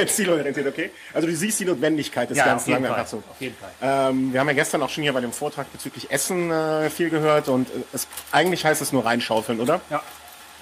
[0.08, 0.92] Zielorientiert, okay.
[1.14, 2.70] Also du siehst die Notwendigkeit des Ja, auf Ganzen.
[2.72, 3.08] jeden, sagen wir Fall.
[3.08, 3.18] so.
[3.18, 3.72] auf jeden Fall.
[3.82, 7.10] Ähm, wir haben ja gestern auch schon hier bei dem Vortrag bezüglich Essen äh, viel
[7.10, 9.80] gehört und äh, es, eigentlich heißt es nur reinschaufeln, oder?
[9.90, 10.02] Ja.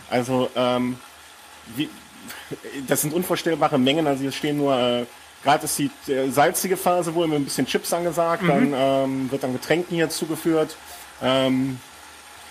[0.09, 0.97] Also ähm,
[1.75, 1.89] wie,
[2.87, 4.07] das sind unvorstellbare Mengen.
[4.07, 5.05] Also hier stehen nur, äh,
[5.43, 9.43] gerade ist die äh, salzige Phase wohl mit ein bisschen Chips angesagt, dann ähm, wird
[9.43, 10.75] dann Getränken hier zugeführt.
[11.21, 11.79] Ähm,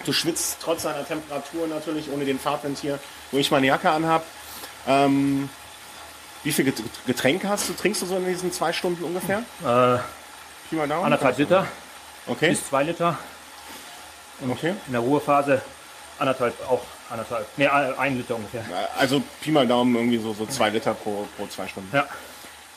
[0.05, 2.99] du schwitzt trotz seiner Temperatur natürlich ohne den Fahrtwind hier,
[3.33, 4.25] wo ich meine Jacke anhab.
[4.87, 5.49] Ähm,
[6.45, 7.73] wie viel Get- Getränke hast du?
[7.75, 9.39] Trinkst du so in diesen zwei Stunden ungefähr?
[9.63, 9.99] Äh,
[10.69, 11.05] Pi mal Daumen?
[11.05, 11.67] anderthalb Liter
[12.27, 12.51] Okay.
[12.51, 13.19] bis zwei Liter.
[14.51, 14.75] okay.
[14.87, 15.63] In der Ruhephase
[16.19, 17.47] anderthalb, auch anderthalb.
[17.57, 18.65] Nee, ein Liter ungefähr.
[18.99, 21.95] Also Pi mal Daumen irgendwie so, so zwei Liter pro, pro zwei Stunden.
[21.95, 22.07] Ja.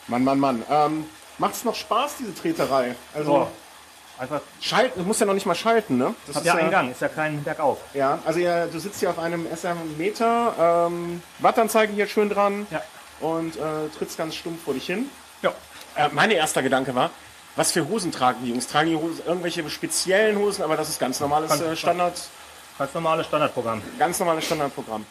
[0.08, 0.64] Mann, Mann, Mann.
[0.70, 1.06] Ähm,
[1.38, 2.96] Macht es noch Spaß, diese Treterei?
[3.16, 3.52] Also So.
[4.22, 6.14] Einfach, schalten, du musst ja noch nicht mal schalten, ne?
[6.28, 7.80] Das ist ja einen Gang, ist ja kein Bergauf.
[7.96, 12.84] Ja, also ja, du sitzt hier auf einem SM-Meter, ähm, Wattanzeige hier schön dran Ja.
[13.20, 15.10] und äh, trittst ganz stumpf vor dich hin.
[15.42, 15.52] Ja.
[15.96, 17.10] Äh, mein erster Gedanke war,
[17.56, 18.68] was für Hosen tragen die Jungs?
[18.68, 22.14] Tragen die Hosen, irgendwelche speziellen Hosen, aber das ist ganz normales Ganz- äh, Standard,
[22.78, 23.82] Ganz normales Standardprogramm.
[23.98, 25.04] ganz normales Standardprogramm.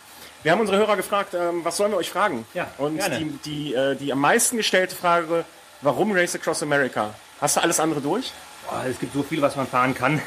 [0.44, 2.46] Wir haben unsere Hörer gefragt, ähm, was sollen wir euch fragen?
[2.54, 3.18] Ja, Und gerne.
[3.18, 5.44] die, die, äh, die am meisten gestellte Frage,
[5.82, 7.10] warum Race Across America?
[7.40, 8.32] Hast du alles andere durch?
[8.70, 10.20] Boah, es gibt so viel, was man fahren kann.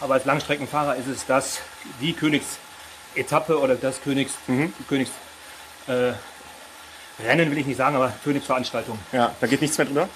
[0.00, 1.60] Aber als Langstreckenfahrer ist es das,
[2.00, 4.34] die Königsetappe oder das Königs,
[4.88, 5.10] Königs
[5.86, 6.12] äh,
[7.22, 8.98] Rennen will ich nicht sagen, aber Königsveranstaltung.
[9.12, 10.08] Ja, da geht nichts mehr drüber.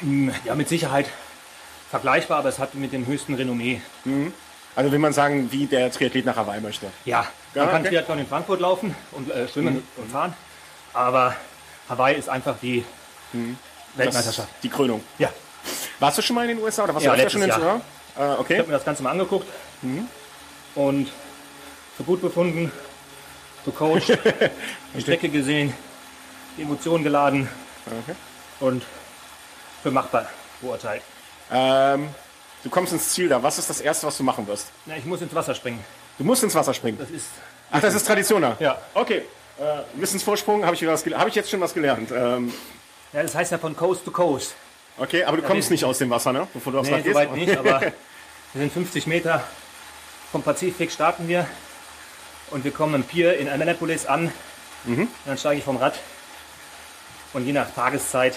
[0.00, 1.06] Hm, Ja, mit Sicherheit
[1.90, 3.82] vergleichbar, aber es hat mit dem höchsten Renommee.
[4.76, 6.86] Also will man sagen, wie der Triathlet nach Hawaii möchte.
[7.04, 7.90] Ja, Ja, man kann okay.
[7.90, 10.32] Triathlon in Frankfurt laufen und äh, schwimmen und fahren,
[10.94, 11.34] aber
[11.88, 12.84] Hawaii ist einfach die
[13.32, 13.42] Das,
[13.96, 14.48] Weltmeisterschaft.
[14.62, 15.02] die Krönung.
[15.18, 15.30] Ja,
[16.00, 17.56] Warst du schon mal in den USA oder warst Ja, du öfter schon in den.
[17.58, 17.80] USA?
[18.18, 18.58] Äh, ich okay.
[18.58, 19.46] habe mir das Ganze mal angeguckt
[20.74, 21.10] und
[21.96, 22.70] für gut befunden,
[23.64, 24.08] gecoacht,
[24.94, 25.74] die Strecke gesehen,
[26.56, 27.48] die Emotionen geladen
[27.86, 28.16] okay.
[28.60, 28.82] und
[29.82, 30.26] für machbar
[30.60, 31.02] beurteilt.
[31.50, 32.08] Ähm,
[32.62, 33.42] du kommst ins Ziel da.
[33.42, 34.68] Was ist das Erste, was du machen wirst?
[34.86, 35.82] Na, ich muss ins Wasser springen.
[36.18, 36.98] Du musst ins Wasser springen.
[36.98, 37.26] Das ist
[37.70, 38.56] Ach, das ist Tradition da?
[38.60, 38.78] Ja.
[38.94, 39.22] Okay.
[39.58, 42.10] Äh, Wissensvorsprung, habe ich, wieder was gel- hab ich jetzt schon was gelernt.
[42.12, 42.52] Ähm,
[43.12, 44.54] ja, das heißt ja von Coast to Coast.
[44.98, 46.46] Okay, aber du kommst ist- nicht aus dem Wasser, ne?
[46.54, 47.14] Bevor du aufs Nee, Rad gehst?
[47.14, 47.80] soweit nicht, aber
[48.52, 49.42] wir sind 50 Meter
[50.32, 51.46] vom Pazifik starten wir
[52.50, 54.32] und wir kommen im Pier in Annapolis an.
[54.84, 55.08] Mhm.
[55.24, 55.98] Dann steige ich vom Rad
[57.32, 58.36] und je nach Tageszeit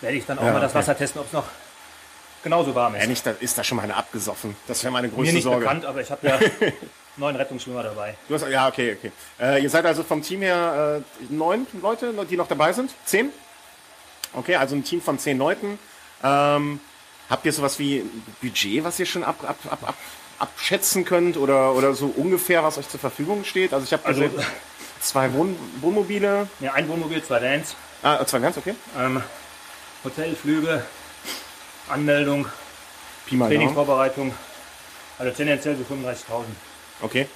[0.00, 0.78] werde ich dann auch Ja, mal das okay.
[0.80, 1.44] Wasser testen, ob es noch
[2.42, 3.02] genauso warm ist.
[3.02, 4.56] Ja, nicht, da ist da schon mal eine abgesoffen.
[4.66, 5.60] Das wäre meine Mir größte nicht Sorge.
[5.60, 6.38] bekannt, aber ich habe ja
[7.16, 8.16] neun Rettungsschwimmer dabei.
[8.28, 9.12] Du hast, ja, okay, okay.
[9.40, 12.90] Äh, ihr seid also vom Team her äh, neun Leute, die noch dabei sind?
[13.04, 13.30] Zehn?
[14.34, 15.78] Okay, also ein Team von zehn Leuten.
[16.22, 16.80] Ähm,
[17.30, 19.94] habt ihr sowas wie ein Budget, was ihr schon ab, ab, ab, ab,
[20.38, 23.72] abschätzen könnt oder, oder so ungefähr, was euch zur Verfügung steht?
[23.72, 24.42] Also ich habe Also gesehen,
[25.00, 26.48] zwei Wohn Wohnmobile.
[26.60, 28.74] ja, ein Wohnmobil, zwei Vans, Ah, zwei ganz, okay.
[28.98, 29.22] ähm,
[30.04, 30.84] Hotelflüge,
[31.88, 32.46] Anmeldung,
[33.26, 33.48] Pi mal.
[33.48, 34.34] Trainingsvorbereitung.
[35.18, 36.44] Also tendenziell so 35.000.
[37.00, 37.28] Okay.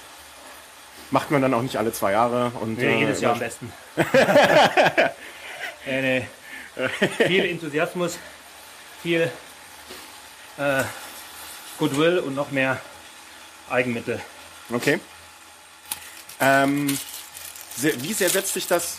[1.11, 3.71] Macht man dann auch nicht alle zwei Jahre und Nee, äh, jedes Jahr am besten.
[5.85, 6.27] nee, nee.
[7.27, 8.17] Viel Enthusiasmus,
[9.01, 9.29] viel
[10.57, 10.83] äh,
[11.77, 12.79] Goodwill und noch mehr
[13.69, 14.19] Eigenmittel.
[14.73, 14.99] Okay.
[16.39, 16.97] Ähm,
[17.77, 18.97] wie sehr setzt sich das?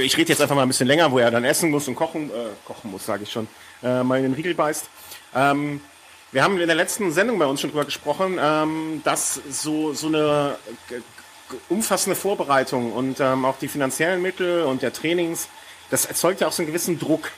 [0.00, 2.30] Ich rede jetzt einfach mal ein bisschen länger, wo er dann essen muss und kochen,
[2.30, 3.48] äh, kochen muss, sage ich schon,
[3.82, 4.84] äh, mal in den Riegel beißt.
[5.34, 5.80] Ähm,
[6.32, 10.08] wir haben in der letzten Sendung bei uns schon drüber gesprochen, ähm, dass so, so
[10.08, 10.58] eine
[10.88, 11.00] g-
[11.68, 15.48] umfassende Vorbereitung und ähm, auch die finanziellen Mittel und der Trainings,
[15.90, 17.30] das erzeugt ja auch so einen gewissen Druck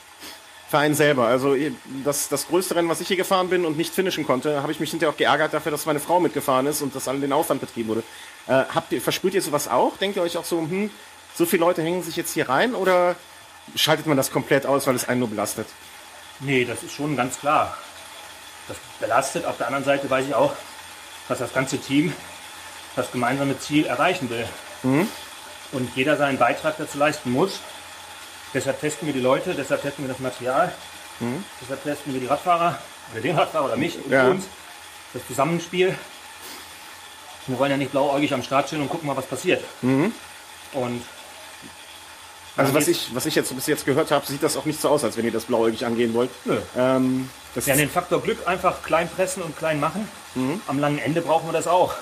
[0.69, 1.27] für einen selber.
[1.27, 1.55] Also
[2.03, 4.79] das, das größte Rennen, was ich hier gefahren bin und nicht finishen konnte, habe ich
[4.79, 7.61] mich hinterher auch geärgert dafür, dass meine Frau mitgefahren ist und das all den Aufwand
[7.61, 8.03] betrieben wurde.
[8.47, 9.97] Äh, habt ihr, verspürt ihr sowas auch?
[9.97, 10.89] Denkt ihr euch auch so, hm,
[11.35, 13.15] so viele Leute hängen sich jetzt hier rein oder
[13.75, 15.67] schaltet man das komplett aus, weil es einen nur belastet?
[16.39, 17.77] Nee, das ist schon ganz klar.
[18.67, 19.45] Das belastet.
[19.45, 20.53] Auf der anderen Seite weiß ich auch,
[21.29, 22.13] dass das ganze Team
[22.95, 24.45] das gemeinsame Ziel erreichen will.
[25.71, 27.59] Und jeder seinen Beitrag dazu leisten muss.
[28.57, 30.73] Deshalb testen wir die Leute, deshalb testen wir das Material,
[31.61, 32.79] deshalb testen wir die Radfahrer,
[33.11, 34.29] oder den Radfahrer oder mich und Ja.
[34.29, 34.45] uns.
[35.13, 35.95] Das Zusammenspiel.
[37.45, 39.63] Wir wollen ja nicht blauäugig am Start stehen und gucken mal, was passiert.
[39.83, 41.03] Und
[42.55, 44.89] Also was ich, was ich jetzt bis jetzt gehört habe, sieht das auch nicht so
[44.89, 46.31] aus, als wenn ihr das blauäugig angehen wollt.
[46.45, 46.57] Nö.
[46.75, 50.09] Ähm, das Ja, den Faktor Glück einfach klein pressen und klein machen.
[50.65, 51.93] Am langen Ende brauchen wir das auch.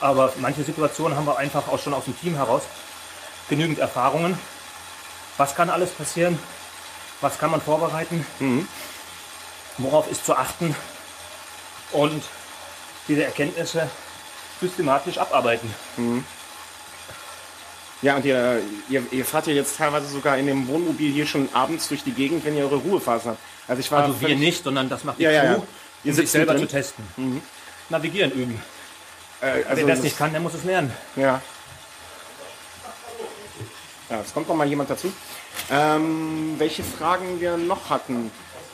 [0.00, 2.62] Aber manche Situationen haben wir einfach auch schon aus dem Team heraus
[3.48, 4.38] genügend Erfahrungen.
[5.38, 6.38] Was kann alles passieren?
[7.20, 8.26] Was kann man vorbereiten?
[9.78, 10.74] Worauf ist zu achten?
[11.92, 12.22] Und
[13.08, 13.88] diese Erkenntnisse
[14.60, 15.72] systematisch abarbeiten.
[18.02, 21.48] Ja, und ihr, ihr, ihr fahrt ja jetzt teilweise sogar in dem Wohnmobil hier schon
[21.52, 23.40] abends durch die Gegend, wenn ihr eure Ruhephasen habt.
[23.66, 25.54] Also ich war Also wir nicht, sondern das macht die Ja, ja, ja.
[25.56, 25.62] um
[26.04, 26.76] Ihr sich sitzt selber mit zu drin.
[26.82, 27.42] testen.
[27.88, 28.62] Navigieren üben.
[29.40, 30.92] Äh, also Wer das nicht kann, der muss es lernen.
[31.16, 31.40] Ja.
[34.10, 35.12] Ja, es kommt noch mal jemand dazu.
[35.70, 38.30] Ähm, welche Fragen wir noch hatten?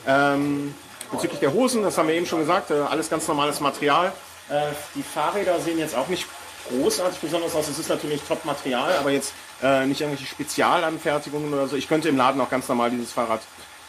[0.07, 0.73] Ähm,
[1.11, 4.13] bezüglich der Hosen, das haben wir eben schon gesagt, äh, alles ganz normales Material.
[4.49, 6.25] Äh, die Fahrräder sehen jetzt auch nicht
[6.69, 7.67] großartig besonders aus.
[7.67, 11.75] Es ist natürlich Top-Material, aber jetzt äh, nicht irgendwelche Spezialanfertigungen oder so.
[11.75, 13.41] Ich könnte im Laden auch ganz normal dieses Fahrrad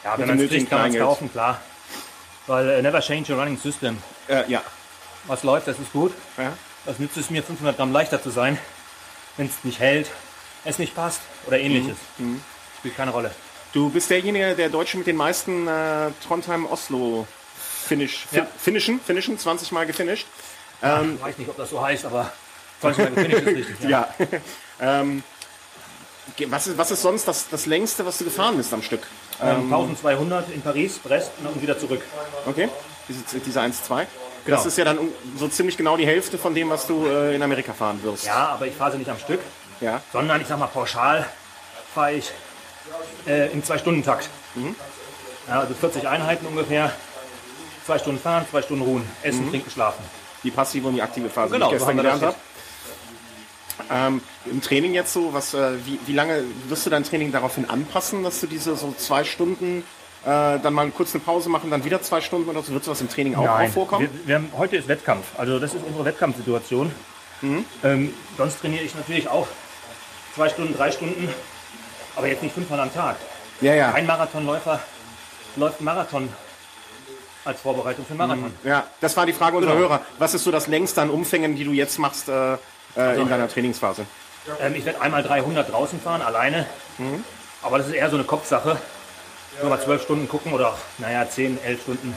[0.04, 1.60] Ja, wenn man es kriegt, kann man es kaufen, klar.
[2.46, 3.98] Weil äh, never change a running system.
[4.28, 4.62] Äh, ja.
[5.26, 6.12] Was läuft, das ist gut.
[6.38, 6.52] ja.
[6.84, 8.58] Was nützt es mir, 500 Gramm leichter zu sein,
[9.36, 10.08] wenn es nicht hält,
[10.66, 11.96] es nicht passt oder ähnliches.
[12.18, 12.40] Mhm.
[12.78, 13.30] Spielt keine Rolle.
[13.72, 17.26] Du bist derjenige, der Deutsche mit den meisten äh, Trondheim-Oslo
[17.86, 18.46] Finish, Ja.
[18.58, 20.26] Finishen, Finishen, 20 Mal gefinished.
[20.82, 20.88] Ich
[21.22, 22.30] weiß nicht, ob das so heißt, aber
[22.80, 23.88] 20 Mal gefinisht ist richtig.
[23.88, 24.08] Ja.
[24.78, 25.00] Ja.
[25.00, 25.22] ähm,
[26.48, 29.06] was, ist, was ist sonst das, das längste, was du gefahren bist am Stück?
[29.40, 32.02] Ähm, 1200 in Paris, Brest und wieder zurück.
[32.46, 32.68] Okay,
[33.08, 33.72] diese, diese 1-2.
[34.44, 34.56] Genau.
[34.56, 34.98] Das ist ja dann
[35.38, 38.26] so ziemlich genau die Hälfte von dem, was du äh, in Amerika fahren wirst.
[38.26, 39.40] Ja, aber ich fahre sie nicht am Stück,
[39.80, 40.00] Ja.
[40.12, 41.26] sondern ich sag mal pauschal
[41.94, 42.30] fahre ich
[43.26, 44.28] äh, im Zwei-Stunden-Takt.
[44.54, 44.74] Mhm.
[45.48, 46.92] Ja, also 40 Einheiten ungefähr.
[47.84, 49.06] Zwei Stunden fahren, zwei Stunden ruhen.
[49.22, 49.50] Essen, Mhm.
[49.50, 50.02] trinken, schlafen.
[50.42, 52.34] Die passive und die aktive Phase, Genau, die ich gestern gelernt habe.
[53.90, 57.68] Ähm, Im Training jetzt so, was, äh, wie, wie lange wirst du dein Training daraufhin
[57.68, 59.84] anpassen, dass du diese so zwei Stunden,
[60.24, 62.72] äh, dann mal kurz eine Pause machen, dann wieder zwei Stunden oder so?
[62.72, 64.08] Wird sowas im Training auch, auch vorkommen?
[64.10, 65.26] Wir, wir haben, heute ist Wettkampf.
[65.36, 66.90] Also das ist unsere Wettkampfsituation.
[67.42, 67.64] Mhm.
[67.84, 69.46] Ähm, sonst trainiere ich natürlich auch
[70.36, 71.28] zwei Stunden, drei Stunden,
[72.14, 73.16] aber jetzt nicht fünfmal am Tag.
[73.62, 73.90] Ja, ja.
[73.90, 74.78] Kein Marathonläufer
[75.56, 76.28] läuft Marathon
[77.46, 78.52] als Vorbereitung für Marathon.
[78.62, 79.88] Ja, das war die Frage unserer Genau.
[79.88, 80.02] Hörer.
[80.18, 82.54] Was ist so das längste an Umfängen, die du jetzt machst äh,
[82.96, 84.04] äh, in deiner Trainingsphase?
[84.60, 86.66] Ähm, ich werde einmal 300 draußen fahren, alleine.
[87.62, 88.76] Aber das ist eher so eine Kopfsache.
[89.62, 92.16] Nur mal zwölf Stunden gucken oder, naja, 10, 11 Stunden,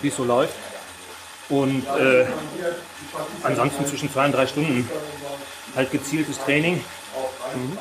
[0.00, 0.54] wie es so läuft.
[1.48, 2.26] Und äh,
[3.42, 4.88] ansonsten zwischen zwei und drei Stunden
[5.74, 6.84] halt gezieltes Training,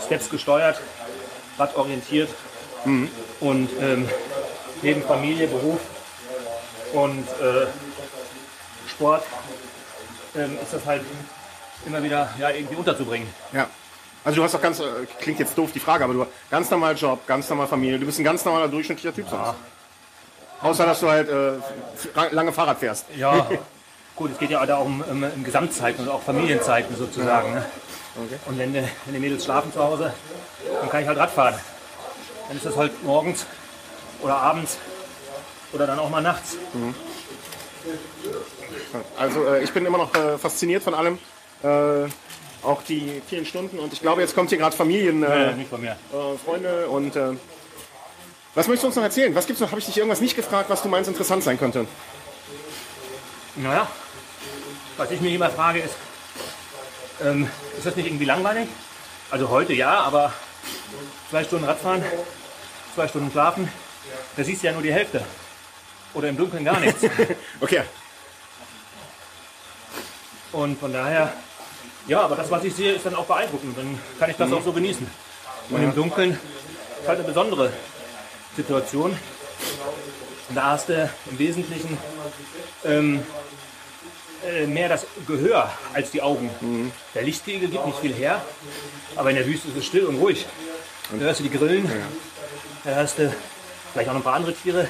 [0.05, 0.79] Steps gesteuert,
[1.57, 2.29] radorientiert
[3.39, 4.09] und ähm,
[4.81, 5.79] neben Familie, Beruf
[6.93, 7.67] und äh,
[8.87, 9.23] Sport
[10.35, 11.03] ähm, ist das halt
[11.85, 13.27] immer wieder ja, irgendwie unterzubringen.
[13.53, 13.67] Ja.
[14.23, 14.83] Also du hast doch ganz, äh,
[15.19, 17.99] klingt jetzt doof die Frage, aber du hast ganz normal Job, ganz normal Familie.
[17.99, 19.53] Du bist ein ganz normaler durchschnittlicher Typ sonst.
[20.61, 21.53] Außer dass du halt äh,
[22.31, 23.05] lange Fahrrad fährst.
[23.15, 23.47] Ja,
[24.17, 27.53] gut, es geht ja da auch um, um, um Gesamtzeiten und auch Familienzeiten sozusagen.
[27.53, 27.65] Ne?
[28.47, 30.13] Und wenn, die- wenn die Mädels schlafen zu Hause,
[30.81, 31.55] dann kann ich halt Rad fahren.
[32.47, 33.45] Dann ist das halt morgens
[34.21, 34.77] oder abends
[35.71, 36.57] oder dann auch mal nachts.
[39.17, 41.19] Also äh, ich bin immer noch äh, fasziniert von allem.
[41.63, 42.09] Äh,
[42.63, 45.91] auch die vielen Stunden und ich glaube, jetzt kommt hier gerade Familien, Äh, äh, mir.
[45.91, 47.33] äh, Freunde und äh,
[48.55, 49.33] was möchtest du uns noch erzählen?
[49.35, 49.69] Was gibt's noch?
[49.69, 51.85] Habe ich dich irgendwas nicht gefragt, was du meinst interessant sein könnte?
[53.55, 53.87] Naja,
[54.97, 55.95] was ich mich immer frage ist,
[57.23, 58.67] ähm, ist das nicht irgendwie langweilig?
[59.31, 60.33] Also heute ja, aber
[61.29, 62.03] zwei Stunden Radfahren,
[62.95, 63.69] zwei Stunden schlafen,
[64.35, 65.23] da siehst du ja nur die Hälfte.
[66.13, 67.03] Oder im Dunkeln gar nichts.
[67.61, 67.81] Okay.
[70.53, 71.33] Und von daher,
[72.07, 73.77] ja, aber das, was ich sehe, ist dann auch beeindruckend.
[73.77, 75.05] Dann kann ich das auch so genießen.
[75.69, 77.73] Und im Dunkeln ist halt eine besondere
[78.55, 79.11] Situation.
[80.49, 81.97] Und da hast du im Wesentlichen
[82.85, 83.19] ähm, äh,
[84.67, 86.49] mehr das Gehör als die Augen.
[87.15, 88.41] Der Lichtkegel gibt nicht viel her,
[89.15, 90.45] aber in der Wüste ist es still und ruhig.
[91.11, 91.89] Da hörst du die Grillen,
[92.83, 93.33] da hörst du
[93.93, 94.87] vielleicht auch noch ein paar andere Tiere.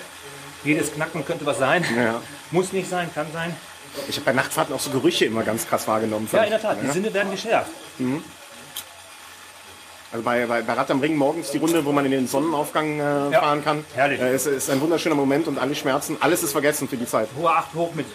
[0.63, 1.85] Jedes Knacken könnte was sein.
[1.95, 2.21] Ja.
[2.51, 3.55] Muss nicht sein, kann sein.
[4.09, 6.27] Ich habe bei Nachtfahrten auch so Gerüche immer ganz krass wahrgenommen.
[6.31, 6.61] Ja, in der.
[6.61, 7.71] Tat, die Sinne werden geschärft.
[10.11, 12.99] Also bei, bei, bei Rad am Ring morgens die Runde, wo man in den Sonnenaufgang
[12.99, 13.85] äh, Ja, fahren kann.
[13.93, 14.19] herrlich.
[14.19, 17.27] Äh, es ist ein wunderschöner Moment und alle Schmerzen, alles ist vergessen für die Zeit.
[17.37, 18.05] Hohe Acht hoch mit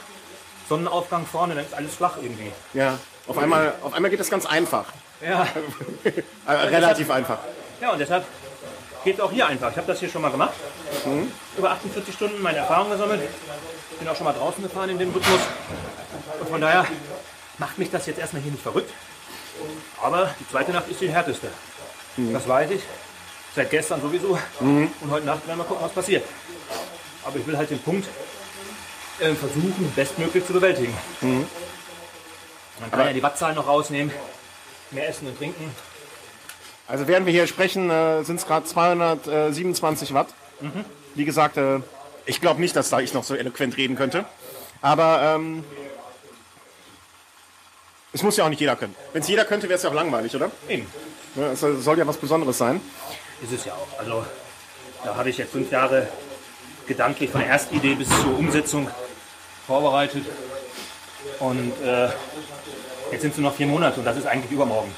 [0.76, 2.50] Sonnenaufgang vorne, dann ist alles flach irgendwie.
[2.72, 2.98] Ja,
[3.28, 4.86] auf einmal, auf einmal geht das ganz einfach.
[5.20, 5.46] Ja,
[6.46, 7.38] Äh, relativ einfach.
[7.80, 8.24] ja und deshalb
[9.04, 9.70] geht es auch hier einfach.
[9.70, 10.54] Ich habe das hier schon mal gemacht.
[11.58, 13.20] Über 48 Stunden meine Erfahrung gesammelt.
[13.98, 15.40] Bin auch schon mal draußen gefahren in dem Rhythmus.
[16.40, 16.86] Und von daher
[17.58, 18.90] macht mich das jetzt erstmal hier nicht verrückt.
[20.02, 21.48] Aber die zweite Nacht ist die härteste.
[22.16, 22.80] Das weiß ich.
[23.54, 24.38] Seit gestern sowieso.
[24.60, 26.24] Und heute Nacht werden wir gucken, was passiert.
[27.24, 28.08] Aber ich will halt den Punkt
[29.22, 30.94] äh, versuchen, bestmöglich zu bewältigen.
[31.20, 34.12] Man kann ja die Wattzahlen noch rausnehmen.
[34.90, 35.70] Mehr essen und trinken.
[36.88, 40.28] Also während wir hier sprechen, äh, sind es gerade 227 Watt.
[41.14, 41.80] Wie gesagt, äh,
[42.26, 44.24] ich glaube nicht, dass da ich noch so eloquent reden könnte.
[44.80, 45.64] Aber ähm,
[48.12, 48.94] es muss ja auch nicht jeder können.
[49.12, 50.50] Wenn es jeder könnte, wäre es ja auch langweilig, oder?
[50.68, 50.86] Eben.
[51.34, 52.80] Ja, Es soll ja was Besonderes sein.
[53.42, 53.98] Ist es ja auch.
[53.98, 54.24] Also
[55.04, 56.08] da habe ich jetzt fünf Jahre
[56.86, 58.88] gedanklich von der ersten Idee bis zur Umsetzung
[59.66, 60.24] vorbereitet.
[61.38, 62.08] Und äh,
[63.12, 64.92] jetzt sind es nur noch vier Monate und das ist eigentlich übermorgen.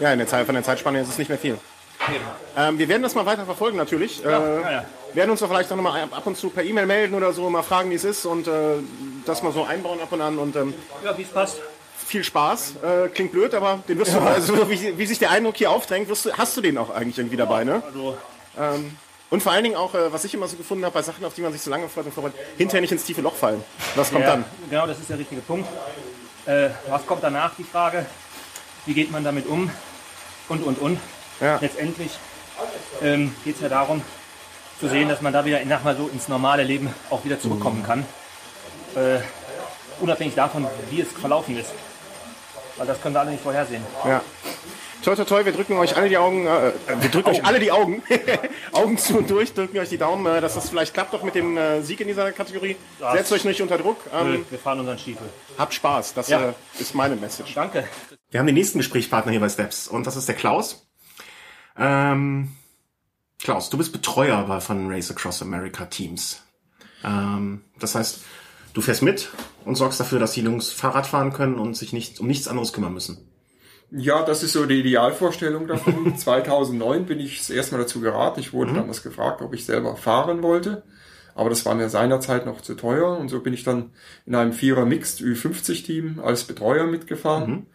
[0.00, 1.58] Ja, in der Zeit, von der Zeitspanne ist es nicht mehr viel.
[2.56, 4.24] Ähm, wir werden das mal weiter verfolgen natürlich.
[4.24, 4.84] äh, ja, ja.
[5.12, 7.62] Werden uns doch vielleicht auch nochmal ab und zu per E-Mail melden oder so, mal
[7.62, 8.52] fragen, wie es ist und äh,
[9.26, 10.38] das mal so einbauen ab und an.
[10.38, 10.72] Und ähm,
[11.04, 11.58] Ja, wie es passt.
[12.06, 12.74] viel Spaß.
[12.82, 16.08] Äh, klingt blöd, aber den wirst du, also wie, wie sich der Eindruck hier aufdrängt,
[16.08, 17.82] wirst du, hast du den auch eigentlich irgendwie dabei, ne?
[17.86, 18.16] Also
[19.30, 21.34] Und vor allen Dingen auch, äh, was ich immer so gefunden habe, bei Sachen, auf
[21.34, 23.62] die man sich so lange freut und vorbereitet, hinterher nicht ins tiefe Loch fallen.
[23.94, 24.44] Was kommt ja, dann?
[24.68, 25.68] Genau, das ist der richtige Punkt.
[26.46, 27.52] Äh, was kommt danach?
[27.56, 28.06] Die Frage,
[28.86, 29.70] wie geht man damit um?
[30.48, 30.98] Und, und, und.
[31.40, 31.58] Ja.
[31.60, 32.10] Letztendlich
[33.02, 34.02] ähm, geht es ja darum,
[34.80, 37.84] zu sehen, dass man da wieder nach mal so ins normale Leben auch wieder zurückkommen
[37.84, 38.04] kann.
[38.96, 39.20] Äh,
[40.00, 41.70] unabhängig davon, wie es verlaufen ist.
[42.76, 43.84] Weil das können wir alle nicht vorhersehen.
[44.04, 44.22] Ja.
[45.02, 47.72] Toi, toi, toi, wir drücken euch alle die Augen, äh, wir drücken euch alle die
[47.72, 48.02] Augen,
[48.72, 51.34] Augen zu und durch, drücken euch die Daumen, äh, dass das vielleicht klappt doch mit
[51.34, 52.76] dem äh, Sieg in dieser Kategorie.
[53.00, 53.12] Ja.
[53.12, 55.26] Setzt euch nicht unter Druck, ähm, Wir fahren unseren Stiefel.
[55.56, 56.50] habt Spaß, das Ja.
[56.50, 57.54] äh, ist meine Message.
[57.54, 57.88] Danke.
[58.30, 60.86] Wir haben den nächsten Gesprächspartner hier bei Steps und das ist der Klaus.
[61.78, 62.54] Ähm,
[63.42, 66.42] Klaus, du bist Betreuer bei- von Race Across America Teams.
[67.04, 68.20] Ähm, das heißt,
[68.74, 69.30] du fährst mit
[69.64, 72.74] und sorgst dafür, dass die Jungs Fahrrad fahren können und sich nicht um nichts anderes
[72.74, 73.26] kümmern müssen.
[73.92, 76.16] Ja, das ist so die Idealvorstellung davon.
[76.16, 78.40] 2009 bin ich das erste Mal dazu geraten.
[78.40, 80.82] Ich wurde damals gefragt, ob ich selber fahren wollte.
[81.34, 83.16] Aber das war mir seinerzeit noch zu teuer.
[83.18, 83.90] Und so bin ich dann
[84.26, 87.66] in einem Vierer Mixed Ü50-Team als Betreuer mitgefahren.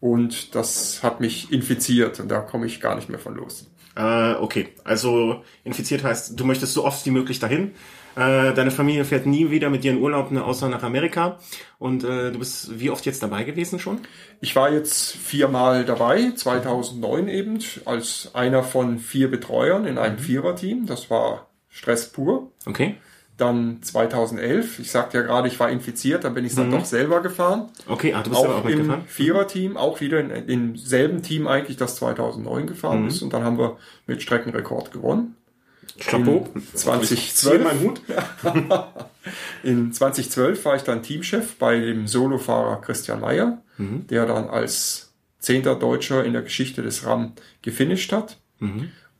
[0.00, 2.20] Und das hat mich infiziert.
[2.20, 3.70] Und da komme ich gar nicht mehr von los.
[3.96, 7.72] Äh, okay, also infiziert heißt, du möchtest so oft wie möglich dahin.
[8.16, 11.38] Äh, deine Familie fährt nie wieder mit dir in Urlaub ne, außer nach Amerika.
[11.78, 14.00] Und äh, du bist wie oft jetzt dabei gewesen schon?
[14.40, 20.86] Ich war jetzt viermal dabei, 2009 eben, als einer von vier Betreuern in einem Viererteam.
[20.86, 22.52] Das war Stress pur.
[22.66, 22.96] Okay.
[23.36, 27.20] Dann 2011, ich sagte ja gerade, ich war infiziert, dann bin ich dann doch selber
[27.20, 27.68] gefahren.
[27.88, 29.02] Okay, ah, du bist aber auch Auch im.
[29.06, 33.22] Viererteam, auch wieder in, im selben Team eigentlich, das 2009 gefahren ist.
[33.22, 35.34] Und dann haben wir mit Streckenrekord gewonnen.
[35.98, 36.48] Chapeau.
[36.54, 38.00] In Zieh 2012, meinen Hut.
[39.62, 45.74] in 2012 war ich dann Teamchef bei dem Solofahrer Christian Meyer, der dann als zehnter
[45.74, 47.32] Deutscher in der Geschichte des RAM
[47.62, 48.38] gefinisht hat.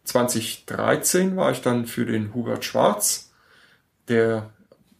[0.05, 3.33] 2013 war ich dann für den Hubert Schwarz,
[4.09, 4.51] der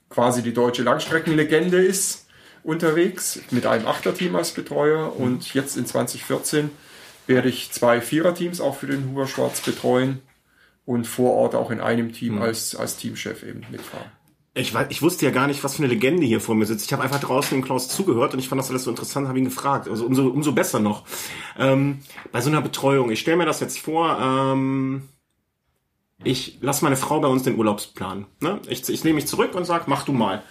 [0.09, 2.27] quasi die deutsche Langstreckenlegende ist,
[2.63, 5.17] unterwegs mit einem Achterteam als Betreuer.
[5.17, 6.71] Und jetzt in 2014
[7.27, 10.23] werde ich zwei Viererteams auch für den Hubert Schwarz betreuen
[10.87, 14.11] und vor Ort auch in einem Team als, als Teamchef eben mitfahren.
[14.57, 16.87] Ich, weiß, ich wusste ja gar nicht, was für eine Legende hier vor mir sitzt.
[16.87, 19.39] Ich habe einfach draußen dem Klaus zugehört und ich fand das alles so interessant, habe
[19.39, 19.89] ihn gefragt.
[19.89, 21.05] Also umso, umso besser noch.
[21.59, 25.09] Ähm, bei so einer Betreuung, ich stelle mir das jetzt vor, ähm,
[26.23, 28.27] ich lasse meine Frau bei uns den Urlaubsplan.
[28.41, 28.61] Ne?
[28.69, 30.43] Ich, ich nehme mich zurück und sage, mach du mal.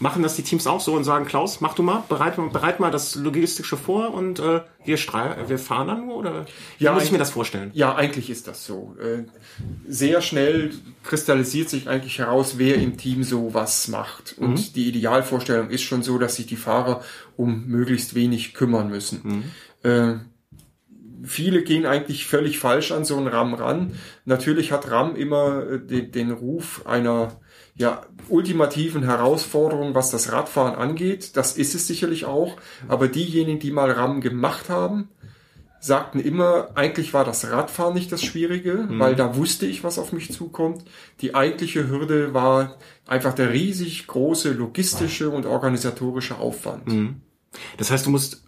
[0.00, 2.90] Machen das die Teams auch so und sagen, Klaus, mach du mal, bereit, bereit mal
[2.90, 4.98] das Logistische vor und äh, wir,
[5.46, 6.16] wir fahren dann nur?
[6.16, 6.46] Oder
[6.78, 7.70] wie Ja, muss ich mir das vorstellen?
[7.74, 8.96] Ja, eigentlich ist das so.
[8.98, 9.24] Äh,
[9.86, 10.70] Sehr schnell
[11.04, 14.36] kristallisiert sich eigentlich heraus, wer im Team so was macht.
[14.38, 17.02] Und die Idealvorstellung ist schon so, dass sich die Fahrer
[17.36, 19.44] um möglichst wenig kümmern müssen.
[19.82, 20.14] Äh,
[21.22, 23.92] Viele gehen eigentlich völlig falsch an so einen RAM ran.
[24.24, 27.38] Natürlich hat RAM immer äh, den, den Ruf einer
[27.80, 31.36] ja, ultimativen Herausforderung, was das Radfahren angeht.
[31.36, 32.56] Das ist es sicherlich auch.
[32.88, 35.08] Aber diejenigen, die mal RAM gemacht haben,
[35.80, 40.12] sagten immer, eigentlich war das Radfahren nicht das Schwierige, weil da wusste ich, was auf
[40.12, 40.84] mich zukommt.
[41.22, 42.76] Die eigentliche Hürde war
[43.06, 46.86] einfach der riesig große logistische und organisatorische Aufwand.
[47.78, 48.44] Das heißt, du musst.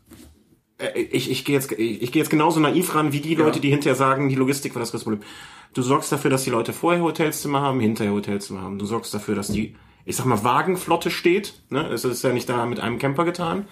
[0.77, 3.61] äh, Ich, ich gehe jetzt, ich, ich gehe jetzt genauso naiv ran wie die Leute,
[3.61, 5.27] die hinterher sagen, die Logistik war das größte Problem.
[5.75, 8.79] Du sorgst dafür, dass die Leute vorher Hotelzimmer haben, hinterher Hotelzimmer haben.
[8.79, 11.55] Du sorgst dafür, dass die ich sag mal, Wagenflotte steht.
[11.71, 11.87] Ne?
[11.89, 13.67] Es ist ja nicht da mit einem Camper getan.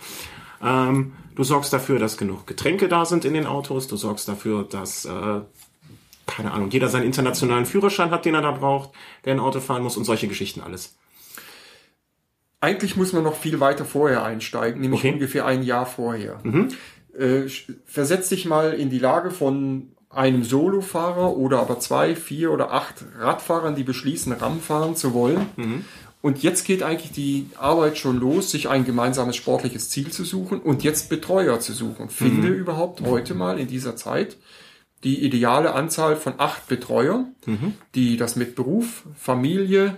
[0.62, 3.88] Ähm, du sorgst dafür, dass genug Getränke da sind in den Autos.
[3.88, 5.40] Du sorgst dafür, dass, äh,
[6.26, 8.90] keine Ahnung, jeder seinen internationalen Führerschein hat, den er da braucht,
[9.24, 10.96] der ein Auto fahren muss und solche Geschichten alles.
[12.60, 15.12] Eigentlich muss man noch viel weiter vorher einsteigen, nämlich Okay.
[15.14, 16.40] ungefähr ein Jahr vorher.
[17.18, 22.50] Äh, sch- versetz dich mal in die Lage von einem Solofahrer oder aber zwei, vier
[22.50, 25.46] oder acht Radfahrern, die beschließen, RAM fahren zu wollen.
[26.22, 30.60] Und jetzt geht eigentlich die Arbeit schon los, sich ein gemeinsames sportliches Ziel zu suchen
[30.60, 32.10] und jetzt Betreuer zu suchen.
[32.10, 34.36] Finde überhaupt heute mal in dieser Zeit
[35.02, 37.34] die ideale Anzahl von acht Betreuern,
[37.94, 39.96] die das mit Beruf, Familie,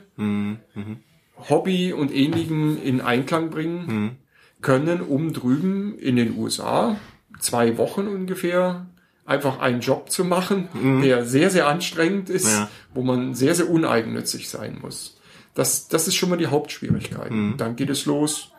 [1.48, 4.18] Hobby und ähnlichem in Einklang bringen
[4.60, 6.96] können, um drüben in den USA
[7.40, 8.86] zwei Wochen ungefähr
[9.24, 10.68] einfach einen Job zu machen,
[11.02, 12.68] der sehr, sehr anstrengend ist, Ja.
[12.92, 15.16] wo man sehr, sehr uneigennützig sein muss.
[15.54, 17.30] Das, das ist schon mal die Hauptschwierigkeit.
[17.58, 18.50] Dann geht es los,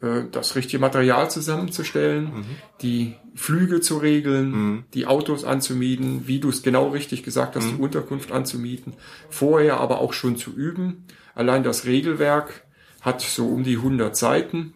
[0.00, 2.46] äh, das richtige Material zusammenzustellen,
[2.82, 7.74] die Flüge zu regeln, die Autos anzumieten, wie du es genau richtig gesagt hast, die
[7.82, 8.94] Unterkunft anzumieten,
[9.28, 11.04] vorher aber auch schon zu üben.
[11.34, 12.64] Allein das Regelwerk
[13.00, 14.74] hat so um die 100 Seiten.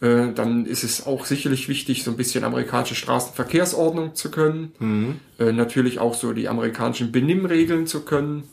[0.00, 4.72] Äh, dann ist es auch sicherlich wichtig, so ein bisschen amerikanische Straßenverkehrsordnung zu können.
[5.38, 8.44] Äh, natürlich auch so die amerikanischen Benimmregeln zu können.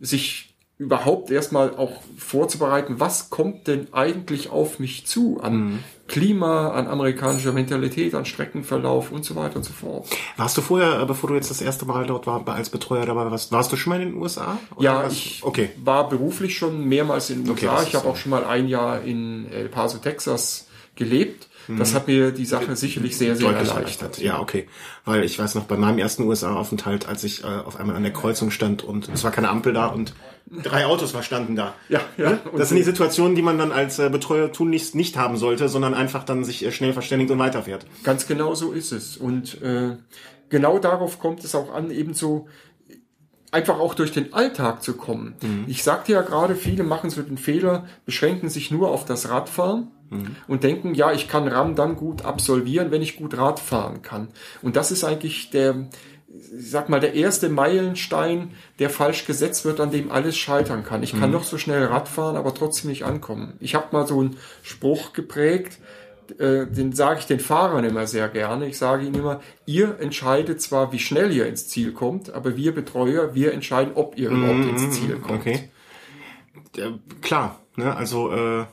[0.00, 0.45] Sich
[0.78, 7.52] überhaupt erstmal auch vorzubereiten, was kommt denn eigentlich auf mich zu an Klima, an amerikanischer
[7.52, 10.06] Mentalität, an Streckenverlauf und so weiter und so fort.
[10.36, 13.30] Warst du vorher, äh, bevor du jetzt das erste Mal dort war, als Betreuer dabei
[13.30, 14.58] warst, warst du schon mal in den USA?
[14.78, 15.14] Ja, was?
[15.14, 15.70] ich Okay.
[15.82, 17.82] war beruflich schon mehrmals in den Okay, USA.
[17.82, 18.10] ich habe so.
[18.12, 21.48] auch schon mal ein Jahr in El Paso, Texas gelebt.
[21.68, 23.50] Das hat mir die Sache sicherlich sehr, sehr.
[23.50, 24.18] Deutlich erleichtert.
[24.18, 24.68] Ja, okay.
[25.04, 28.12] Weil ich weiß noch, bei meinem ersten USA-Aufenthalt, als ich äh, auf einmal an der
[28.12, 30.14] Kreuzung stand und es war keine Ampel da und
[30.62, 31.74] drei Autos war standen da.
[31.88, 32.38] Ja, ja.
[32.52, 35.68] Und Das sind die Situationen, die man dann als äh, Betreuer tunlichst nicht haben sollte,
[35.68, 37.86] sondern einfach dann sich äh, schnell verständigt und weiterfährt.
[38.04, 39.16] Ganz genau so ist es.
[39.16, 39.96] Und äh,
[40.48, 42.46] genau darauf kommt es auch an, ebenso
[43.56, 45.34] einfach auch durch den Alltag zu kommen.
[45.66, 49.88] Ich sagte ja gerade, viele machen so den Fehler, beschränken sich nur auf das Radfahren
[50.46, 54.28] und denken, ja, ich kann RAM dann gut absolvieren, wenn ich gut Rad fahren kann.
[54.60, 55.88] Und das ist eigentlich der,
[56.28, 61.02] ich sag mal, der erste Meilenstein, der falsch gesetzt wird, an dem alles scheitern kann.
[61.02, 63.54] Ich kann noch so schnell Rad fahren, aber trotzdem nicht ankommen.
[63.60, 65.78] Ich habe mal so einen Spruch geprägt,
[66.32, 68.66] äh, den sage ich den Fahrern immer sehr gerne.
[68.66, 72.74] Ich sage ihnen immer, ihr entscheidet zwar, wie schnell ihr ins Ziel kommt, aber wir
[72.74, 75.40] Betreuer, wir entscheiden, ob ihr überhaupt ins Ziel kommt.
[75.40, 75.70] Okay.
[76.76, 77.96] Äh, klar, ne?
[77.96, 78.64] Also äh,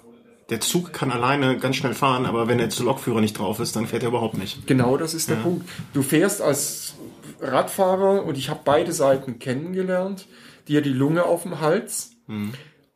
[0.49, 3.87] der Zug kann alleine ganz schnell fahren, aber wenn der Lokführer nicht drauf ist, dann
[3.87, 4.67] fährt er überhaupt nicht.
[4.67, 5.67] Genau, das ist der Punkt.
[5.93, 6.95] Du fährst als
[7.39, 10.27] Radfahrer und ich habe beide Seiten kennengelernt,
[10.67, 12.11] dir die Lunge auf dem Hals.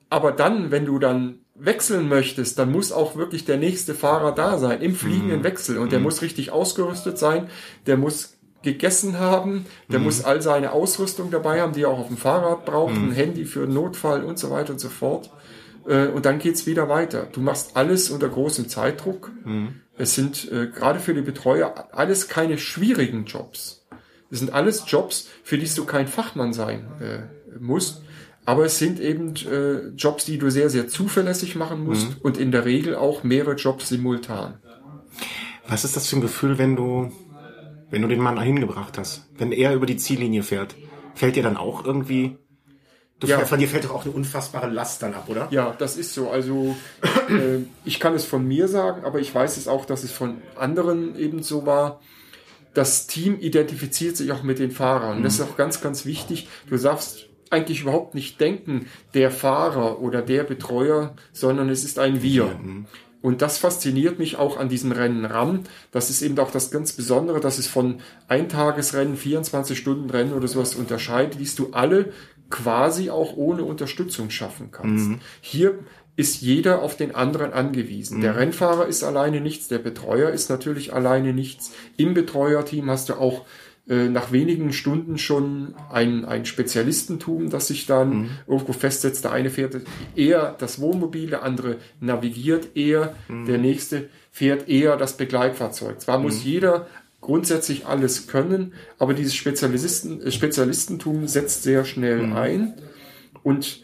[0.10, 4.58] Aber dann, wenn du dann wechseln möchtest, dann muss auch wirklich der nächste Fahrer da
[4.58, 5.78] sein, im fliegenden Wechsel.
[5.78, 7.49] Und der muss richtig ausgerüstet sein,
[7.86, 8.34] der muss
[8.64, 12.66] gegessen haben, der muss all seine Ausrüstung dabei haben, die er auch auf dem Fahrrad
[12.66, 15.32] braucht, ein Handy für Notfall und so weiter und so fort.
[15.88, 17.28] Äh, Und dann geht's wieder weiter.
[17.32, 19.32] Du machst alles unter großem Zeitdruck.
[19.97, 23.86] Es sind äh, gerade für die Betreuer alles keine schwierigen Jobs.
[24.30, 28.01] Es sind alles Jobs, für die du kein Fachmann sein äh, musst.
[28.47, 32.53] Aber es sind eben äh, Jobs, die du sehr, sehr zuverlässig machen musst und in
[32.53, 34.61] der Regel auch mehrere Jobs simultan.
[35.67, 37.11] Was ist das für ein Gefühl, wenn du,
[37.89, 39.25] wenn du den Mann dahin gebracht hast?
[39.37, 40.75] Wenn er über die Ziellinie fährt,
[41.13, 42.37] fällt dir dann auch irgendwie,
[43.19, 43.39] du Ja.
[43.39, 45.49] von dir fällt doch auch eine unfassbare Last dann ab, oder?
[45.51, 46.29] Ja, das ist so.
[46.29, 46.73] Also
[47.27, 50.37] äh, ich kann es von mir sagen, aber ich weiß es auch, dass es von
[50.55, 51.99] anderen eben so war.
[52.73, 55.21] Das Team identifiziert sich auch mit den Fahrern.
[55.21, 56.47] Das ist auch ganz, ganz wichtig.
[56.69, 62.21] Du darfst eigentlich überhaupt nicht denken, der Fahrer oder der Betreuer, sondern es ist ein
[62.21, 62.59] Wir.
[63.21, 65.63] Und das fasziniert mich auch an diesem Rennen RAM.
[65.91, 71.39] Das ist eben auch das ganz Besondere, dass es von Eintagesrennen, 24-Stunden-Rennen oder sowas unterscheidet,
[71.39, 72.13] die du alle
[72.49, 75.09] quasi auch ohne Unterstützung schaffen kannst.
[75.41, 75.79] Hier
[76.15, 78.21] ist jeder auf den anderen angewiesen.
[78.21, 81.71] Der Rennfahrer ist alleine nichts, der Betreuer ist natürlich alleine nichts.
[81.95, 83.45] Im Betreuerteam hast du auch
[83.88, 89.23] nach wenigen Stunden schon ein, ein Spezialistentum, das sich dann irgendwo festsetzt.
[89.23, 89.77] Der eine fährt
[90.15, 96.01] eher das Wohnmobil, der andere navigiert eher, der nächste fährt eher das Begleitfahrzeug.
[96.01, 96.88] Zwar muss jeder
[97.21, 102.73] grundsätzlich alles können, aber dieses Spezialisten, äh, Spezialistentum setzt sehr schnell ein.
[103.43, 103.81] Und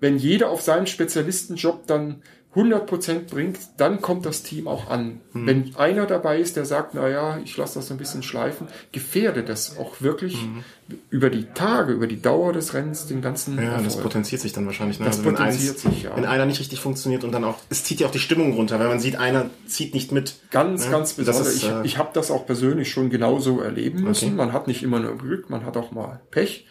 [0.00, 2.22] wenn jeder auf seinem Spezialistenjob dann
[2.54, 5.20] 100% bringt, dann kommt das Team auch an.
[5.32, 5.46] Mhm.
[5.46, 8.68] Wenn einer dabei ist, der sagt, na ja, ich lasse das so ein bisschen schleifen,
[8.92, 10.62] gefährdet das auch wirklich Mhm.
[11.10, 14.02] über die Tage, über die Dauer des Rennens den ganzen Ja, das Erfolg.
[14.04, 15.00] potenziert sich dann wahrscheinlich.
[15.00, 15.06] Ne?
[15.06, 16.16] Das wenn potenziert eins, sich, ja.
[16.16, 18.78] Wenn einer nicht richtig funktioniert und dann auch, es zieht ja auch die Stimmung runter,
[18.78, 20.36] weil man sieht, einer zieht nicht mit.
[20.50, 21.54] Ganz, Ja, ganz das besonders.
[21.54, 24.26] ist, ich äh, ich habe das auch persönlich schon genauso erleben müssen.
[24.26, 24.34] Okay.
[24.36, 26.66] Man hat nicht immer nur Glück, man hat auch mal Pech.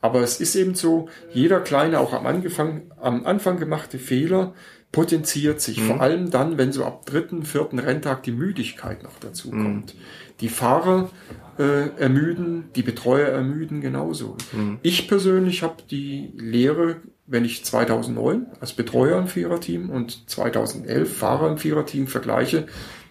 [0.00, 4.54] Aber es ist eben so, jeder kleine, auch am Anfang, am Anfang gemachte Fehler
[4.92, 5.80] potenziert sich.
[5.80, 5.86] Mhm.
[5.86, 9.62] Vor allem dann, wenn so ab dritten, vierten Renntag die Müdigkeit noch dazu Mhm.
[9.62, 9.94] kommt.
[10.40, 11.10] Die Fahrer
[11.58, 14.36] äh, ermüden, die Betreuer ermüden genauso.
[14.52, 14.78] Mhm.
[14.82, 21.48] Ich persönlich habe die Lehre, wenn ich 2009 als Betreuer im Viererteam und 2011 Fahrer
[21.50, 22.66] im Viererteam vergleiche,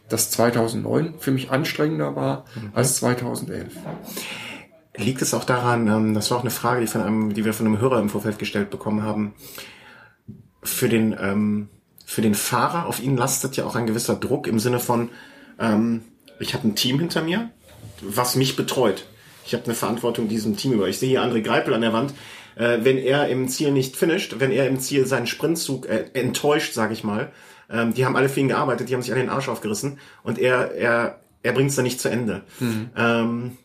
[0.08, 2.72] dass 2009 für mich anstrengender war Mhm.
[2.74, 3.74] als 2011.
[4.96, 7.54] Liegt es auch daran, ähm, das war auch eine Frage, die, von einem, die wir
[7.54, 9.34] von einem Hörer im Vorfeld gestellt bekommen haben,
[10.68, 11.70] für den, ähm,
[12.06, 15.10] für den Fahrer, auf ihn lastet ja auch ein gewisser Druck im Sinne von,
[15.60, 16.04] ähm,
[16.40, 17.50] ich habe ein Team hinter mir,
[18.02, 19.06] was mich betreut.
[19.46, 20.88] Ich habe eine Verantwortung diesem Team über.
[20.88, 22.14] Ich sehe hier André Greipel an der Wand.
[22.56, 26.74] Äh, wenn er im Ziel nicht finisht, wenn er im Ziel seinen Sprintzug äh, enttäuscht,
[26.74, 27.32] sage ich mal,
[27.70, 30.40] ähm, die haben alle für ihn gearbeitet, die haben sich alle den Arsch aufgerissen und
[30.40, 32.44] er, er, er bringt es dann nicht zu Ende.
[32.96, 33.58] Ähm,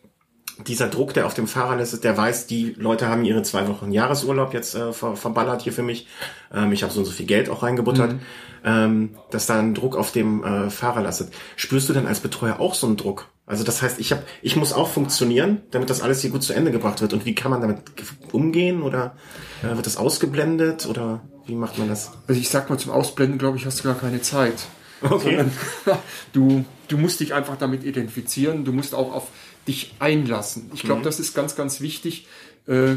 [0.67, 3.91] dieser Druck, der auf dem Fahrer ist, der weiß, die Leute haben ihre zwei Wochen
[3.91, 6.07] Jahresurlaub jetzt äh, ver verballert hier für mich.
[6.53, 8.15] Ähm, ich habe so und so viel Geld auch reingebuttert,
[8.63, 11.33] ähm, dass da ein Druck auf dem äh, Fahrer lastet.
[11.55, 13.27] Spürst du denn als Betreuer auch so einen Druck?
[13.45, 16.53] Also das heißt, ich hab, ich muss auch funktionieren, damit das alles hier gut zu
[16.53, 17.13] Ende gebracht wird.
[17.13, 18.81] Und wie kann man damit ge- umgehen?
[18.83, 19.15] Oder
[19.63, 20.85] äh, wird das ausgeblendet?
[20.85, 22.11] Oder wie macht man das?
[22.27, 24.65] Also ich sag mal, zum Ausblenden, glaube ich, hast du gar keine Zeit.
[25.01, 25.35] Okay.
[25.35, 25.51] Sondern
[26.31, 29.27] du, du musst dich einfach damit identifizieren, du musst auch auf
[29.67, 30.69] dich einlassen.
[30.73, 32.27] Ich glaube, das ist ganz, ganz wichtig.
[32.67, 32.95] Äh,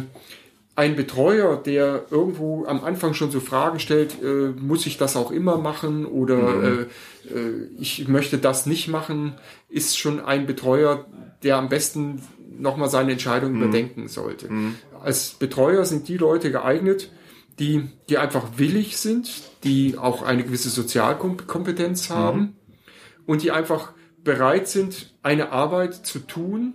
[0.77, 5.31] ein Betreuer, der irgendwo am Anfang schon so Fragen stellt, äh, muss ich das auch
[5.31, 6.83] immer machen oder äh,
[7.35, 9.35] äh, ich möchte das nicht machen,
[9.71, 11.07] ist schon ein Betreuer,
[11.43, 12.21] der am besten
[12.59, 14.49] nochmal seine Entscheidung überdenken sollte.
[15.03, 17.11] Als Betreuer sind die Leute geeignet,
[17.59, 19.31] die, die einfach willig sind,
[19.64, 22.57] die auch eine gewisse Sozialkompetenz haben
[23.27, 23.93] und die einfach
[24.27, 26.74] bereit sind, eine Arbeit zu tun,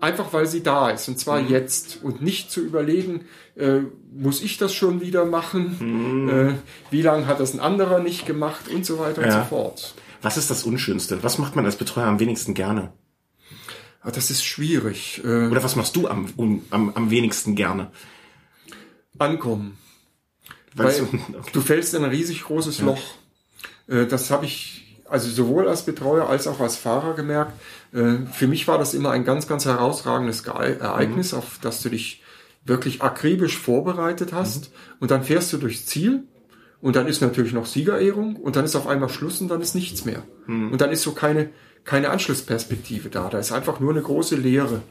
[0.00, 1.98] einfach weil sie da ist, und zwar jetzt.
[2.04, 3.24] Und nicht zu überlegen,
[3.56, 3.80] äh,
[4.12, 6.28] muss ich das schon wieder machen?
[6.28, 6.54] Äh,
[6.92, 8.68] wie lange hat das ein anderer nicht gemacht?
[8.68, 9.42] Und so weiter und Ja.
[9.42, 9.94] so fort.
[10.22, 11.22] Was ist das Unschönste?
[11.24, 12.92] Was macht man als Betreuer am wenigsten gerne?
[14.00, 15.20] Aber das ist schwierig.
[15.24, 17.90] Äh, Oder was machst du am, um, am, am wenigsten gerne?
[19.18, 19.76] ankommen.
[20.74, 21.08] Weil so-
[21.52, 23.00] du fällst in ein riesig großes Loch.
[23.88, 27.52] Äh, Das habe ich also sowohl als Betreuer als auch als Fahrer gemerkt.
[27.92, 31.88] Äh, Für mich war das immer ein ganz, ganz herausragendes Ge- Ereignis, auf das du
[31.88, 32.22] dich
[32.64, 34.70] wirklich akribisch vorbereitet hast.
[35.00, 36.24] Und dann fährst du durchs Ziel
[36.80, 39.74] und dann ist natürlich noch Siegerehrung und dann ist auf einmal Schluss und dann ist
[39.74, 40.22] nichts mehr.
[40.72, 41.48] Und dann ist so keine,
[41.84, 43.28] keine Anschlussperspektive da.
[43.30, 44.82] Da ist einfach nur eine große Leere.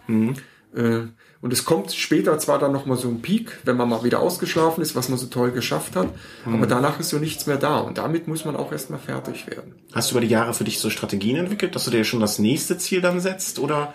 [0.75, 1.07] Äh,
[1.41, 4.81] Und es kommt später zwar dann nochmal so ein Peak, wenn man mal wieder ausgeschlafen
[4.81, 6.09] ist, was man so toll geschafft hat,
[6.45, 7.77] aber danach ist so nichts mehr da.
[7.77, 9.75] Und damit muss man auch erstmal fertig werden.
[9.93, 12.39] Hast du über die Jahre für dich so Strategien entwickelt, dass du dir schon das
[12.39, 13.59] nächste Ziel dann setzt?
[13.59, 13.93] Oder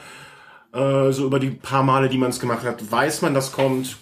[0.73, 3.97] äh, so über die paar Male, die man es gemacht hat, weiß man, das kommt,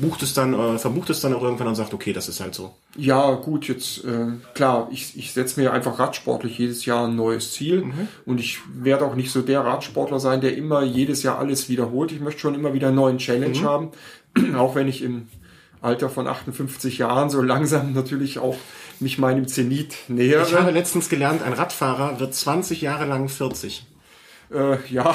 [0.00, 2.54] bucht es dann, äh, verbucht es dann auch irgendwann und sagt, okay, das ist halt
[2.54, 2.74] so.
[2.96, 7.52] Ja, gut, jetzt äh, klar, ich, ich setze mir einfach radsportlich jedes Jahr ein neues
[7.52, 7.84] Ziel
[8.24, 12.12] und ich werde auch nicht so der Radsportler sein, der immer jedes Jahr alles wiederholt.
[12.12, 13.90] Ich möchte schon immer wieder einen neuen Challenge haben,
[14.56, 15.28] auch wenn ich im
[15.82, 18.56] Alter von 58 Jahren so langsam natürlich auch
[19.00, 20.46] mich meinem Zenit nähere.
[20.46, 23.86] Ich habe letztens gelernt, ein Radfahrer wird 20 Jahre lang 40.
[24.50, 25.14] Äh, ja,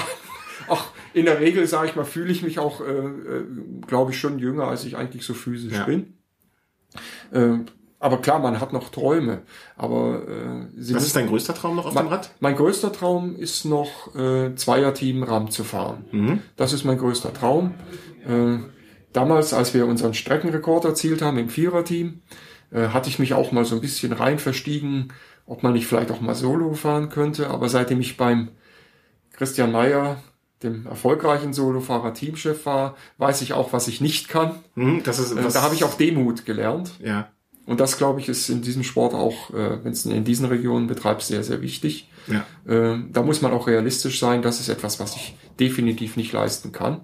[0.69, 3.45] ach, in der Regel, sage ich mal, fühle ich mich auch, äh, äh,
[3.87, 5.85] glaube ich, schon jünger, als ich eigentlich so physisch Ja.
[5.85, 6.13] bin.
[7.31, 7.59] Äh,
[7.99, 9.41] aber klar, man hat noch Träume.
[9.75, 12.31] Aber äh, sie Was ist dein größter Traum noch auf dem mein, Rad?
[12.39, 16.05] mein größter Traum ist noch äh, Zweierteam RAM zu fahren.
[16.11, 16.41] Mhm.
[16.55, 17.73] Das ist mein größter Traum.
[18.25, 18.59] Äh,
[19.11, 22.21] damals, als wir unseren Streckenrekord erzielt haben im Viererteam,
[22.71, 25.11] äh, hatte ich mich auch mal so ein bisschen rein verstiegen,
[25.45, 27.49] ob man nicht vielleicht auch mal Solo fahren könnte.
[27.49, 28.49] Aber seitdem ich beim
[29.33, 30.23] Christian Meyer,
[30.63, 34.55] dem erfolgreichen Solofahrer Teamchef war, weiß ich auch, was ich nicht kann.
[34.75, 36.91] Hm, das ist, Äh, was, da habe ich auch Demut gelernt.
[37.03, 37.29] Ja,
[37.65, 40.87] Und das, glaube ich, ist in diesem Sport auch, äh, wenn es in diesen Regionen
[40.87, 42.09] betreibst, sehr, sehr wichtig.
[42.27, 42.45] ja.
[42.67, 44.41] Äh, da muss man auch realistisch sein.
[44.41, 47.01] Das ist etwas, was ich definitiv nicht leisten kann.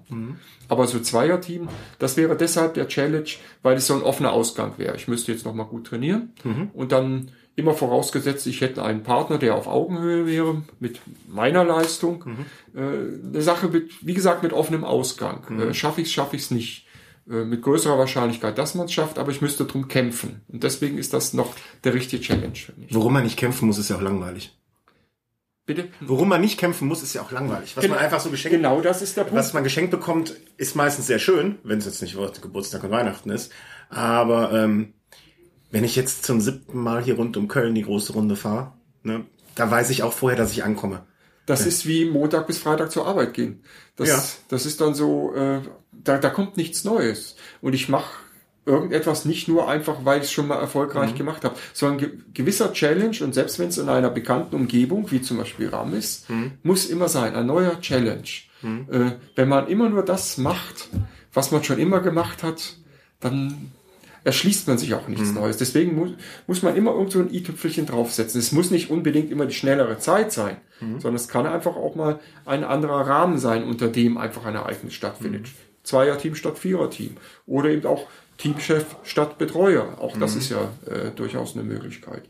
[0.68, 3.28] Aber so Zweierteam, das wäre deshalb der Challenge,
[3.62, 4.96] weil es so ein offener Ausgang wäre.
[4.96, 6.32] Ich müsste jetzt noch mal gut trainieren
[6.74, 12.24] und dann immer vorausgesetzt, ich hätte einen Partner, der auf Augenhöhe wäre mit meiner Leistung.
[12.74, 15.58] Äh, eine Sache mit, wie gesagt, mit offenem Ausgang.
[15.58, 16.86] Äh, schaffe ich es, schaffe ich es nicht.
[17.28, 20.42] äh, mit größerer Wahrscheinlichkeit, dass man es schafft, aber ich müsste drum kämpfen.
[20.48, 22.94] Und deswegen ist das noch der richtige Challenge für mich.
[22.94, 24.56] Worum man nicht kämpfen muss, ist ja auch langweilig.
[25.64, 25.88] Bitte?
[26.00, 27.76] Worum man nicht kämpfen muss, ist ja auch langweilig.
[27.76, 27.96] Was Genau.
[27.96, 29.36] man einfach so geschenkt Genau, das ist der Punkt.
[29.36, 33.30] Was man geschenkt bekommt, ist meistens sehr schön, wenn es jetzt nicht Geburtstag und Weihnachten
[33.30, 33.50] ist.
[33.88, 34.92] Aber ähm,
[35.70, 39.24] wenn ich jetzt zum siebten Mal hier rund um Köln die große Runde fahre, ne,
[39.54, 41.04] da weiß ich auch vorher, dass ich ankomme.
[41.46, 43.62] Das ist wie Montag bis Freitag zur Arbeit gehen.
[43.94, 44.22] Das, Ja.
[44.48, 45.60] das ist dann so, äh,
[45.92, 47.36] da, da kommt nichts Neues.
[47.62, 48.10] Und ich mache
[48.64, 51.18] irgendetwas nicht nur einfach, weil ich es schon mal erfolgreich Mhm.
[51.18, 55.22] gemacht habe, sondern ge gewisser Challenge und selbst wenn es in einer bekannten Umgebung, wie
[55.22, 56.54] zum Beispiel RAM ist, Mhm.
[56.64, 58.24] muss immer sein, ein neuer Challenge.
[58.90, 60.88] Äh, wenn man immer nur das macht,
[61.32, 62.76] was man schon immer gemacht hat,
[63.20, 63.70] dann
[64.26, 65.14] erschließt man sich auch Mhm.
[65.14, 65.56] nichts Neues.
[65.56, 66.10] Deswegen muss,
[66.46, 68.38] muss man immer irgend so ein i-Tüpfelchen draufsetzen.
[68.38, 71.00] Es muss nicht unbedingt immer die schnellere Zeit sein, Mhm.
[71.00, 74.92] sondern es kann einfach auch mal ein anderer Rahmen sein, unter dem einfach ein Ereignis
[74.94, 75.46] stattfindet.
[75.86, 75.90] Mhm.
[75.90, 77.16] Zweier-Team statt Vierer-Team.
[77.46, 78.06] Oder eben auch
[78.38, 79.96] Teamchef statt Betreuer.
[79.98, 80.40] Auch das Mhm.
[80.40, 82.22] ist ja äh, durchaus eine Möglichkeit.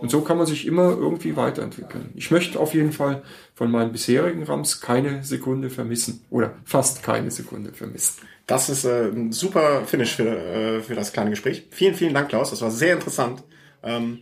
[0.00, 2.12] Und so kann man sich immer irgendwie weiterentwickeln.
[2.14, 3.22] Ich möchte auf jeden Fall
[3.54, 6.24] von meinen bisherigen Rams keine Sekunde vermissen.
[6.30, 8.22] Oder fast keine Sekunde vermissen.
[8.46, 11.66] Das ist äh, ein super Finish für, äh, für das kleine Gespräch.
[11.72, 12.48] Vielen, vielen Dank, Klaus.
[12.50, 13.42] Das war sehr interessant.
[13.82, 14.20] Ähm,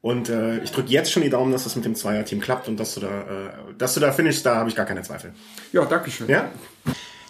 [0.00, 2.78] und äh, ich drücke jetzt schon die Daumen, dass das mit dem Zweierteam klappt und
[2.80, 5.34] dass du da, äh, dass du da finishst, da habe ich gar keine Zweifel.
[5.72, 6.28] Ja, Dankeschön.
[6.28, 6.50] Ja?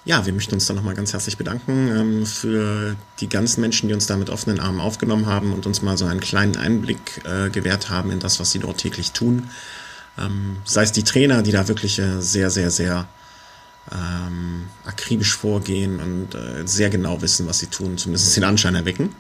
[0.07, 3.95] Ja, wir möchten uns dann nochmal ganz herzlich bedanken ähm, für die ganzen Menschen, die
[3.95, 7.49] uns da mit offenen Armen aufgenommen haben und uns mal so einen kleinen Einblick äh,
[7.49, 9.49] gewährt haben in das, was sie dort täglich tun.
[10.19, 13.09] Ähm, sei es die Trainer, die da wirklich äh, sehr, sehr, sehr
[13.91, 19.17] ähm, akribisch vorgehen und äh, sehr genau wissen, was sie tun, zumindest den Anschein erwecken.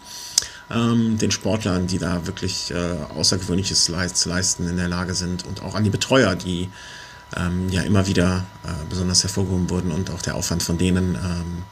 [0.70, 5.46] Ähm, den Sportlern, die da wirklich äh, Außergewöhnliches leist, zu leisten in der Lage sind
[5.46, 6.68] und auch an die Betreuer, die
[7.36, 11.62] ähm, ja immer wieder äh, besonders hervorgehoben wurden und auch der Aufwand von denen ähm,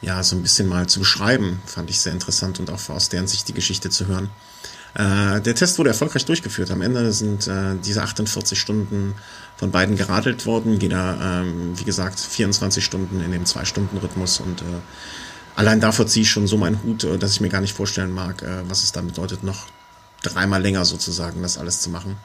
[0.00, 3.26] ja so ein bisschen mal zu beschreiben, fand ich sehr interessant und auch aus deren
[3.26, 4.30] Sicht die Geschichte zu hören.
[4.94, 6.70] Äh, der Test wurde erfolgreich durchgeführt.
[6.70, 9.14] Am Ende sind äh, diese 48 Stunden
[9.56, 10.78] von beiden geradelt worden.
[10.80, 14.64] Jeder, ähm, wie gesagt, 24 Stunden in dem Zwei-Stunden-Rhythmus und äh,
[15.56, 18.12] allein davor ziehe ich schon so meinen Hut, äh, dass ich mir gar nicht vorstellen
[18.12, 19.66] mag, äh, was es dann bedeutet, noch
[20.22, 22.16] dreimal länger sozusagen das alles zu machen.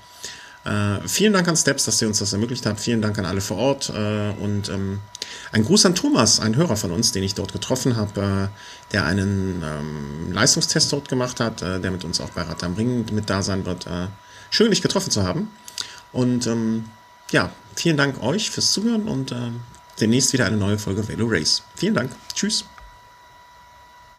[0.65, 2.79] Äh, vielen Dank an Steps, dass ihr uns das ermöglicht habt.
[2.79, 3.89] Vielen Dank an alle vor Ort.
[3.89, 4.99] Äh, und ähm,
[5.51, 9.05] ein Gruß an Thomas, ein Hörer von uns, den ich dort getroffen habe, äh, der
[9.05, 13.05] einen ähm, Leistungstest dort gemacht hat, äh, der mit uns auch bei Rad am Ring
[13.11, 13.87] mit da sein wird.
[13.87, 14.07] Äh,
[14.49, 15.49] schön, dich getroffen zu haben.
[16.11, 16.85] Und ähm,
[17.31, 19.51] ja, vielen Dank euch fürs Zuhören und äh,
[20.01, 21.63] demnächst wieder eine neue Folge Velo Race.
[21.75, 22.11] Vielen Dank.
[22.33, 22.65] Tschüss.